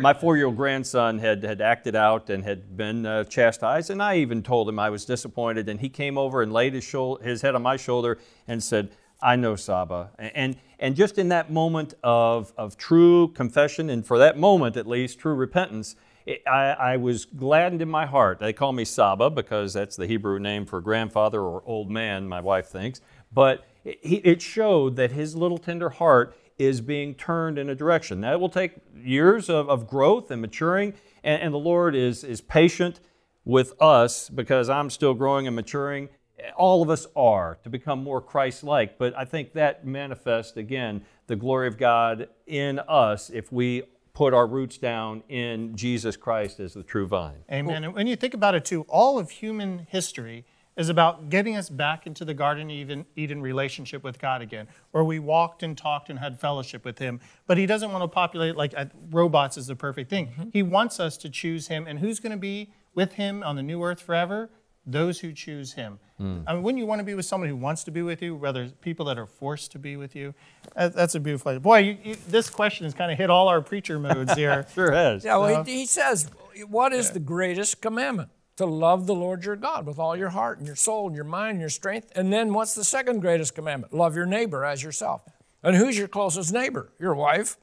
my 0.00 0.12
four 0.12 0.36
year 0.36 0.46
old 0.46 0.56
grandson 0.56 1.18
had, 1.18 1.42
had 1.44 1.60
acted 1.60 1.94
out 1.94 2.28
and 2.28 2.42
had 2.42 2.76
been 2.76 3.06
uh, 3.06 3.24
chastised, 3.24 3.90
and 3.90 4.02
I 4.02 4.16
even 4.18 4.42
told 4.42 4.68
him 4.68 4.78
I 4.78 4.90
was 4.90 5.04
disappointed. 5.04 5.68
And 5.68 5.80
he 5.80 5.88
came 5.88 6.18
over 6.18 6.42
and 6.42 6.52
laid 6.52 6.74
his, 6.74 6.84
shoulder, 6.84 7.22
his 7.22 7.42
head 7.42 7.54
on 7.54 7.62
my 7.62 7.76
shoulder 7.76 8.18
and 8.48 8.62
said, 8.62 8.90
I 9.22 9.36
know 9.36 9.56
Saba. 9.56 10.10
And, 10.18 10.56
and 10.78 10.94
just 10.96 11.18
in 11.18 11.28
that 11.28 11.50
moment 11.50 11.94
of, 12.02 12.52
of 12.58 12.76
true 12.76 13.28
confession, 13.28 13.90
and 13.90 14.04
for 14.04 14.18
that 14.18 14.36
moment 14.38 14.76
at 14.76 14.86
least, 14.86 15.18
true 15.18 15.34
repentance, 15.34 15.96
it, 16.26 16.42
I, 16.46 16.70
I, 16.72 16.96
was 16.96 17.24
gladdened 17.24 17.80
in 17.80 17.88
my 17.88 18.04
heart. 18.04 18.40
They 18.40 18.52
call 18.52 18.72
me 18.72 18.84
Saba 18.84 19.30
because 19.30 19.72
that's 19.72 19.94
the 19.94 20.06
Hebrew 20.06 20.40
name 20.40 20.66
for 20.66 20.80
grandfather 20.80 21.40
or 21.40 21.62
old 21.64 21.90
man, 21.90 22.28
my 22.28 22.40
wife 22.40 22.66
thinks. 22.66 23.00
But 23.32 23.64
it, 23.84 23.98
it 24.02 24.42
showed 24.42 24.96
that 24.96 25.12
his 25.12 25.36
little 25.36 25.58
tender 25.58 25.88
heart 25.88 26.36
is 26.58 26.80
being 26.80 27.14
turned 27.14 27.58
in 27.58 27.68
a 27.68 27.74
direction. 27.74 28.20
That 28.22 28.40
will 28.40 28.48
take 28.48 28.76
years 28.94 29.48
of, 29.50 29.68
of 29.68 29.86
growth 29.86 30.30
and 30.30 30.40
maturing, 30.40 30.94
and, 31.22 31.42
and 31.42 31.54
the 31.54 31.58
Lord 31.58 31.94
is, 31.94 32.24
is 32.24 32.40
patient 32.40 33.00
with 33.44 33.80
us 33.80 34.28
because 34.28 34.68
I'm 34.68 34.90
still 34.90 35.14
growing 35.14 35.46
and 35.46 35.54
maturing 35.54 36.08
all 36.56 36.82
of 36.82 36.90
us 36.90 37.06
are 37.16 37.58
to 37.64 37.70
become 37.70 38.02
more 38.02 38.20
Christ 38.20 38.64
like. 38.64 38.98
But 38.98 39.16
I 39.16 39.24
think 39.24 39.52
that 39.54 39.86
manifests, 39.86 40.56
again, 40.56 41.02
the 41.26 41.36
glory 41.36 41.68
of 41.68 41.78
God 41.78 42.28
in 42.46 42.78
us 42.80 43.30
if 43.30 43.50
we 43.52 43.82
put 44.12 44.32
our 44.32 44.46
roots 44.46 44.78
down 44.78 45.22
in 45.28 45.76
Jesus 45.76 46.16
Christ 46.16 46.60
as 46.60 46.74
the 46.74 46.82
true 46.82 47.06
vine. 47.06 47.44
Amen. 47.50 47.84
And 47.84 47.94
when 47.94 48.06
you 48.06 48.16
think 48.16 48.34
about 48.34 48.54
it, 48.54 48.64
too, 48.64 48.82
all 48.88 49.18
of 49.18 49.30
human 49.30 49.86
history 49.90 50.46
is 50.76 50.88
about 50.88 51.30
getting 51.30 51.56
us 51.56 51.68
back 51.68 52.06
into 52.06 52.24
the 52.24 52.34
Garden 52.34 52.70
Eden, 52.70 53.06
Eden 53.16 53.40
relationship 53.40 54.02
with 54.04 54.18
God 54.18 54.42
again, 54.42 54.68
where 54.90 55.04
we 55.04 55.18
walked 55.18 55.62
and 55.62 55.76
talked 55.76 56.10
and 56.10 56.18
had 56.18 56.38
fellowship 56.38 56.84
with 56.84 56.98
Him. 56.98 57.20
But 57.46 57.58
He 57.58 57.66
doesn't 57.66 57.90
want 57.90 58.02
to 58.02 58.08
populate 58.08 58.56
like 58.56 58.74
uh, 58.76 58.86
robots 59.10 59.56
is 59.56 59.66
the 59.66 59.76
perfect 59.76 60.10
thing. 60.10 60.28
Mm-hmm. 60.28 60.48
He 60.52 60.62
wants 60.62 61.00
us 61.00 61.16
to 61.18 61.30
choose 61.30 61.68
Him. 61.68 61.86
And 61.86 61.98
who's 61.98 62.20
going 62.20 62.32
to 62.32 62.38
be 62.38 62.72
with 62.94 63.14
Him 63.14 63.42
on 63.42 63.56
the 63.56 63.62
new 63.62 63.82
earth 63.82 64.00
forever? 64.00 64.50
those 64.86 65.18
who 65.18 65.32
choose 65.32 65.72
him. 65.72 65.98
Mm. 66.20 66.44
I 66.46 66.54
mean, 66.54 66.62
wouldn't 66.62 66.78
you 66.78 66.86
want 66.86 67.00
to 67.00 67.04
be 67.04 67.14
with 67.14 67.26
someone 67.26 67.48
who 67.48 67.56
wants 67.56 67.84
to 67.84 67.90
be 67.90 68.02
with 68.02 68.22
you, 68.22 68.36
rather 68.36 68.68
people 68.80 69.04
that 69.06 69.18
are 69.18 69.26
forced 69.26 69.72
to 69.72 69.78
be 69.78 69.96
with 69.96 70.14
you? 70.14 70.32
That's 70.74 71.14
a 71.14 71.20
beautiful 71.20 71.50
idea. 71.50 71.60
Boy, 71.60 71.78
you, 71.78 71.98
you, 72.04 72.16
this 72.28 72.48
question 72.48 72.84
has 72.84 72.94
kind 72.94 73.10
of 73.10 73.18
hit 73.18 73.28
all 73.28 73.48
our 73.48 73.60
preacher 73.60 73.98
modes 73.98 74.32
here. 74.36 74.66
sure 74.74 74.92
has. 74.92 75.24
Yeah, 75.24 75.36
well, 75.36 75.64
he, 75.64 75.80
he, 75.80 75.86
says, 75.86 76.30
what 76.68 76.92
is 76.92 77.08
yeah. 77.08 77.14
the 77.14 77.20
greatest 77.20 77.82
commandment? 77.82 78.30
To 78.56 78.66
love 78.66 79.06
the 79.06 79.14
Lord 79.14 79.44
your 79.44 79.56
God 79.56 79.86
with 79.86 79.98
all 79.98 80.16
your 80.16 80.30
heart 80.30 80.58
and 80.58 80.66
your 80.66 80.76
soul 80.76 81.06
and 81.06 81.14
your 81.14 81.24
mind 81.24 81.52
and 81.52 81.60
your 81.60 81.68
strength. 81.68 82.10
And 82.14 82.32
then 82.32 82.54
what's 82.54 82.74
the 82.74 82.84
second 82.84 83.20
greatest 83.20 83.54
commandment? 83.54 83.92
Love 83.92 84.16
your 84.16 84.26
neighbor 84.26 84.64
as 84.64 84.82
yourself. 84.82 85.22
And 85.62 85.76
who's 85.76 85.98
your 85.98 86.08
closest 86.08 86.52
neighbor? 86.52 86.90
Your 86.98 87.14
wife. 87.14 87.56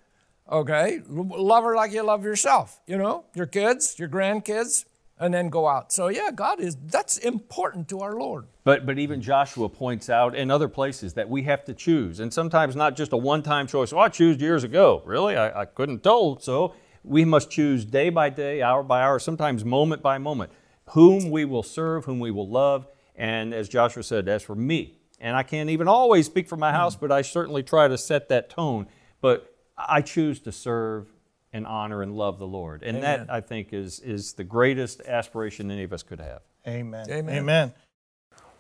Okay, 0.52 1.02
love 1.08 1.64
her 1.64 1.76
like 1.76 1.94
you 1.94 2.04
love 2.04 2.24
yourself. 2.24 2.82
You 2.86 2.98
know, 2.98 3.26
your 3.34 3.46
kids, 3.46 3.98
your 3.98 4.10
grandkids, 4.10 4.84
and 5.18 5.34
then 5.34 5.50
go 5.50 5.68
out. 5.68 5.94
So 5.94 6.10
yeah, 6.10 6.32
God 6.36 6.60
is 6.60 6.76
that's 6.88 7.18
important 7.18 7.88
to 7.90 8.02
our 8.02 8.16
Lord. 8.16 8.46
But 8.66 8.86
but 8.86 9.00
even 9.00 9.22
Joshua 9.22 9.70
points 9.70 10.10
out 10.10 10.36
in 10.36 10.52
other 10.52 10.68
places 10.68 11.14
that 11.14 11.30
we 11.30 11.44
have 11.44 11.64
to 11.66 11.74
choose, 11.74 12.20
and 12.20 12.32
sometimes 12.34 12.76
not 12.76 12.98
just 12.98 13.14
a 13.14 13.18
one-time 13.18 13.68
choice. 13.68 13.94
Oh, 13.94 14.00
I 14.00 14.10
chose 14.10 14.38
years 14.38 14.66
ago. 14.66 15.02
Really, 15.06 15.38
I, 15.38 15.62
I 15.62 15.66
couldn't 15.66 16.04
tell. 16.04 16.40
So 16.40 16.76
we 17.04 17.24
must 17.24 17.50
choose 17.50 17.86
day 17.86 18.10
by 18.10 18.30
day, 18.30 18.62
hour 18.62 18.84
by 18.84 19.02
hour, 19.02 19.20
sometimes 19.20 19.64
moment 19.64 20.02
by 20.02 20.18
moment, 20.18 20.52
whom 20.90 21.32
we 21.32 21.46
will 21.46 21.64
serve, 21.64 22.06
whom 22.06 22.20
we 22.20 22.32
will 22.32 22.48
love. 22.48 22.88
And 23.16 23.54
as 23.54 23.70
Joshua 23.70 24.04
said, 24.04 24.28
as 24.28 24.44
for 24.44 24.56
me, 24.56 24.98
and 25.20 25.36
I 25.36 25.44
can't 25.44 25.70
even 25.70 25.88
always 25.88 26.26
speak 26.26 26.48
for 26.48 26.58
my 26.58 26.72
hmm. 26.72 26.78
house, 26.78 26.96
but 26.96 27.12
I 27.12 27.22
certainly 27.22 27.64
try 27.64 27.88
to 27.88 27.98
set 27.98 28.30
that 28.30 28.50
tone. 28.50 28.88
But 29.22 29.56
I 29.78 30.02
choose 30.02 30.40
to 30.42 30.52
serve 30.52 31.08
and 31.54 31.66
honor 31.66 32.02
and 32.02 32.16
love 32.16 32.40
the 32.40 32.48
Lord. 32.48 32.84
And 32.84 32.98
Amen. 32.98 33.28
that, 33.28 33.34
I 33.34 33.40
think, 33.40 33.72
is, 33.74 34.00
is 34.00 34.34
the 34.34 34.44
greatest 34.44 35.02
aspiration 35.02 35.70
any 35.72 35.84
of 35.84 35.94
us 35.94 36.04
could 36.04 36.20
have. 36.20 36.42
Amen. 36.68 37.06
Amen. 37.10 37.36
Amen. 37.36 37.74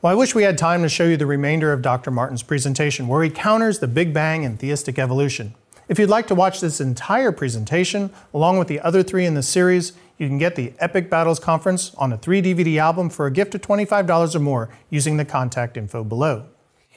Well, 0.01 0.11
I 0.11 0.15
wish 0.15 0.35
we 0.35 0.43
had 0.43 0.57
time 0.57 0.83
to 0.83 0.89
show 0.89 1.05
you 1.05 1.17
the 1.17 1.25
remainder 1.25 1.73
of 1.73 1.81
Dr. 1.81 2.11
Martin's 2.11 2.43
presentation, 2.43 3.07
where 3.07 3.23
he 3.23 3.29
counters 3.29 3.79
the 3.79 3.87
Big 3.87 4.13
Bang 4.13 4.45
and 4.45 4.59
theistic 4.59 4.99
evolution. 4.99 5.55
If 5.87 5.97
you'd 5.97 6.09
like 6.09 6.27
to 6.27 6.35
watch 6.35 6.61
this 6.61 6.79
entire 6.79 7.31
presentation, 7.31 8.11
along 8.33 8.59
with 8.59 8.67
the 8.67 8.79
other 8.81 9.01
three 9.01 9.25
in 9.25 9.33
the 9.33 9.43
series, 9.43 9.93
you 10.17 10.27
can 10.27 10.37
get 10.37 10.55
the 10.55 10.73
Epic 10.79 11.09
Battles 11.09 11.39
Conference 11.39 11.93
on 11.95 12.13
a 12.13 12.17
three 12.17 12.41
DVD 12.41 12.77
album 12.77 13.09
for 13.09 13.25
a 13.25 13.31
gift 13.31 13.55
of 13.55 13.61
$25 13.61 14.35
or 14.35 14.39
more 14.39 14.69
using 14.89 15.17
the 15.17 15.25
contact 15.25 15.75
info 15.75 16.03
below. 16.03 16.45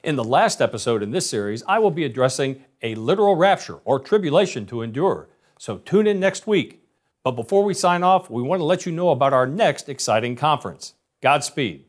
In 0.05 0.17
the 0.17 0.25
last 0.25 0.61
episode 0.61 1.03
in 1.03 1.11
this 1.11 1.29
series, 1.29 1.65
I 1.67 1.79
will 1.79 1.91
be 1.91 2.05
addressing 2.05 2.65
a 2.83 2.95
literal 2.95 3.35
rapture 3.35 3.81
or 3.85 3.99
tribulation 3.99 4.67
to 4.67 4.83
endure. 4.83 5.29
So 5.59 5.79
tune 5.79 6.07
in 6.07 6.21
next 6.21 6.47
week. 6.47 6.83
But 7.25 7.33
before 7.33 7.65
we 7.65 7.75
sign 7.75 8.05
off, 8.05 8.31
we 8.31 8.43
want 8.43 8.61
to 8.61 8.65
let 8.65 8.87
you 8.87 8.93
know 8.93 9.11
about 9.11 9.33
our 9.33 9.49
next 9.49 9.89
exciting 9.89 10.37
conference. 10.37 10.95
Godspeed. 11.23 11.86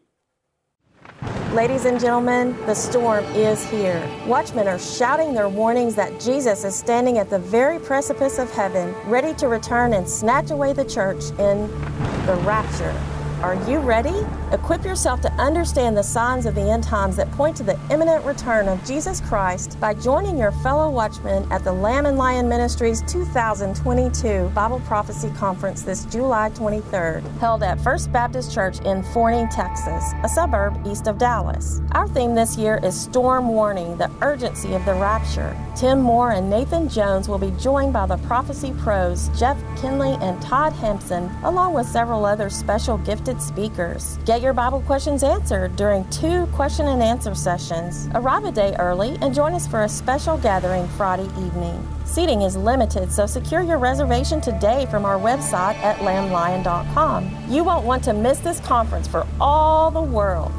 Ladies 1.53 1.85
and 1.85 1.97
gentlemen, 1.97 2.57
the 2.65 2.73
storm 2.73 3.23
is 3.27 3.63
here. 3.69 4.05
Watchmen 4.27 4.67
are 4.67 4.77
shouting 4.77 5.33
their 5.33 5.47
warnings 5.47 5.95
that 5.95 6.19
Jesus 6.19 6.65
is 6.65 6.75
standing 6.75 7.19
at 7.19 7.29
the 7.29 7.39
very 7.39 7.79
precipice 7.79 8.37
of 8.37 8.51
heaven, 8.51 8.93
ready 9.05 9.33
to 9.35 9.47
return 9.47 9.93
and 9.93 10.07
snatch 10.07 10.51
away 10.51 10.73
the 10.73 10.83
church 10.83 11.23
in 11.39 11.67
the 12.25 12.37
rapture. 12.45 13.16
Are 13.43 13.53
you 13.69 13.77
ready? 13.77 14.25
Equip 14.51 14.83
yourself 14.83 15.21
to 15.21 15.31
understand 15.33 15.95
the 15.95 16.01
signs 16.01 16.47
of 16.47 16.55
the 16.55 16.61
end 16.61 16.83
times 16.83 17.17
that 17.17 17.29
point 17.33 17.55
to 17.57 17.63
the 17.63 17.79
imminent 17.91 18.25
return 18.25 18.67
of 18.67 18.83
Jesus 18.83 19.21
Christ 19.21 19.79
by 19.79 19.93
joining 19.93 20.39
your 20.39 20.51
fellow 20.51 20.89
watchmen 20.89 21.45
at 21.51 21.63
the 21.63 21.71
Lamb 21.71 22.07
and 22.07 22.17
Lion 22.17 22.49
Ministries 22.49 23.03
2022 23.03 24.49
Bible 24.55 24.79
Prophecy 24.87 25.29
Conference 25.37 25.83
this 25.83 26.05
July 26.05 26.49
23rd, 26.49 27.21
held 27.37 27.61
at 27.61 27.79
First 27.81 28.11
Baptist 28.11 28.51
Church 28.51 28.79
in 28.79 29.03
Forney, 29.13 29.47
Texas, 29.51 30.13
a 30.23 30.29
suburb 30.29 30.81
east 30.87 31.05
of 31.05 31.19
Dallas. 31.19 31.79
Our 31.91 32.07
theme 32.07 32.33
this 32.33 32.57
year 32.57 32.79
is 32.81 32.99
Storm 32.99 33.49
Warning, 33.49 33.97
the 33.97 34.09
urgency 34.21 34.73
of 34.73 34.83
the 34.85 34.95
rapture. 34.95 35.55
Tim 35.75 36.01
Moore 36.01 36.31
and 36.31 36.49
Nathan 36.49 36.89
Jones 36.89 37.29
will 37.29 37.37
be 37.37 37.51
joined 37.59 37.93
by 37.93 38.07
the 38.07 38.17
prophecy 38.17 38.73
pros 38.79 39.29
Jeff 39.37 39.59
Kinley 39.79 40.17
and 40.21 40.41
Todd 40.41 40.73
Hampson, 40.73 41.29
along 41.43 41.75
with 41.75 41.85
several 41.85 42.25
other 42.25 42.49
special 42.49 42.97
gifted 42.99 43.26
gifted 43.27 43.41
speakers. 43.41 44.17
Get 44.25 44.41
your 44.41 44.53
Bible 44.53 44.81
questions 44.81 45.21
answered 45.21 45.75
during 45.75 46.09
two 46.09 46.45
question 46.47 46.87
and 46.87 47.03
answer 47.03 47.35
sessions. 47.35 48.07
Arrive 48.13 48.45
a 48.45 48.51
day 48.51 48.73
early 48.79 49.17
and 49.21 49.33
join 49.33 49.53
us 49.53 49.67
for 49.67 49.83
a 49.83 49.89
special 49.89 50.37
gathering 50.37 50.87
Friday 50.89 51.25
evening. 51.45 51.85
Seating 52.05 52.43
is 52.43 52.55
limited, 52.55 53.11
so 53.11 53.25
secure 53.25 53.61
your 53.61 53.79
reservation 53.79 54.39
today 54.39 54.85
from 54.89 55.03
our 55.03 55.19
website 55.19 55.75
at 55.83 55.97
lamblion.com. 55.97 57.29
You 57.49 57.65
won't 57.65 57.85
want 57.85 58.03
to 58.05 58.13
miss 58.13 58.39
this 58.39 58.61
conference 58.61 59.07
for 59.09 59.27
all 59.41 59.91
the 59.91 60.01
world. 60.01 60.53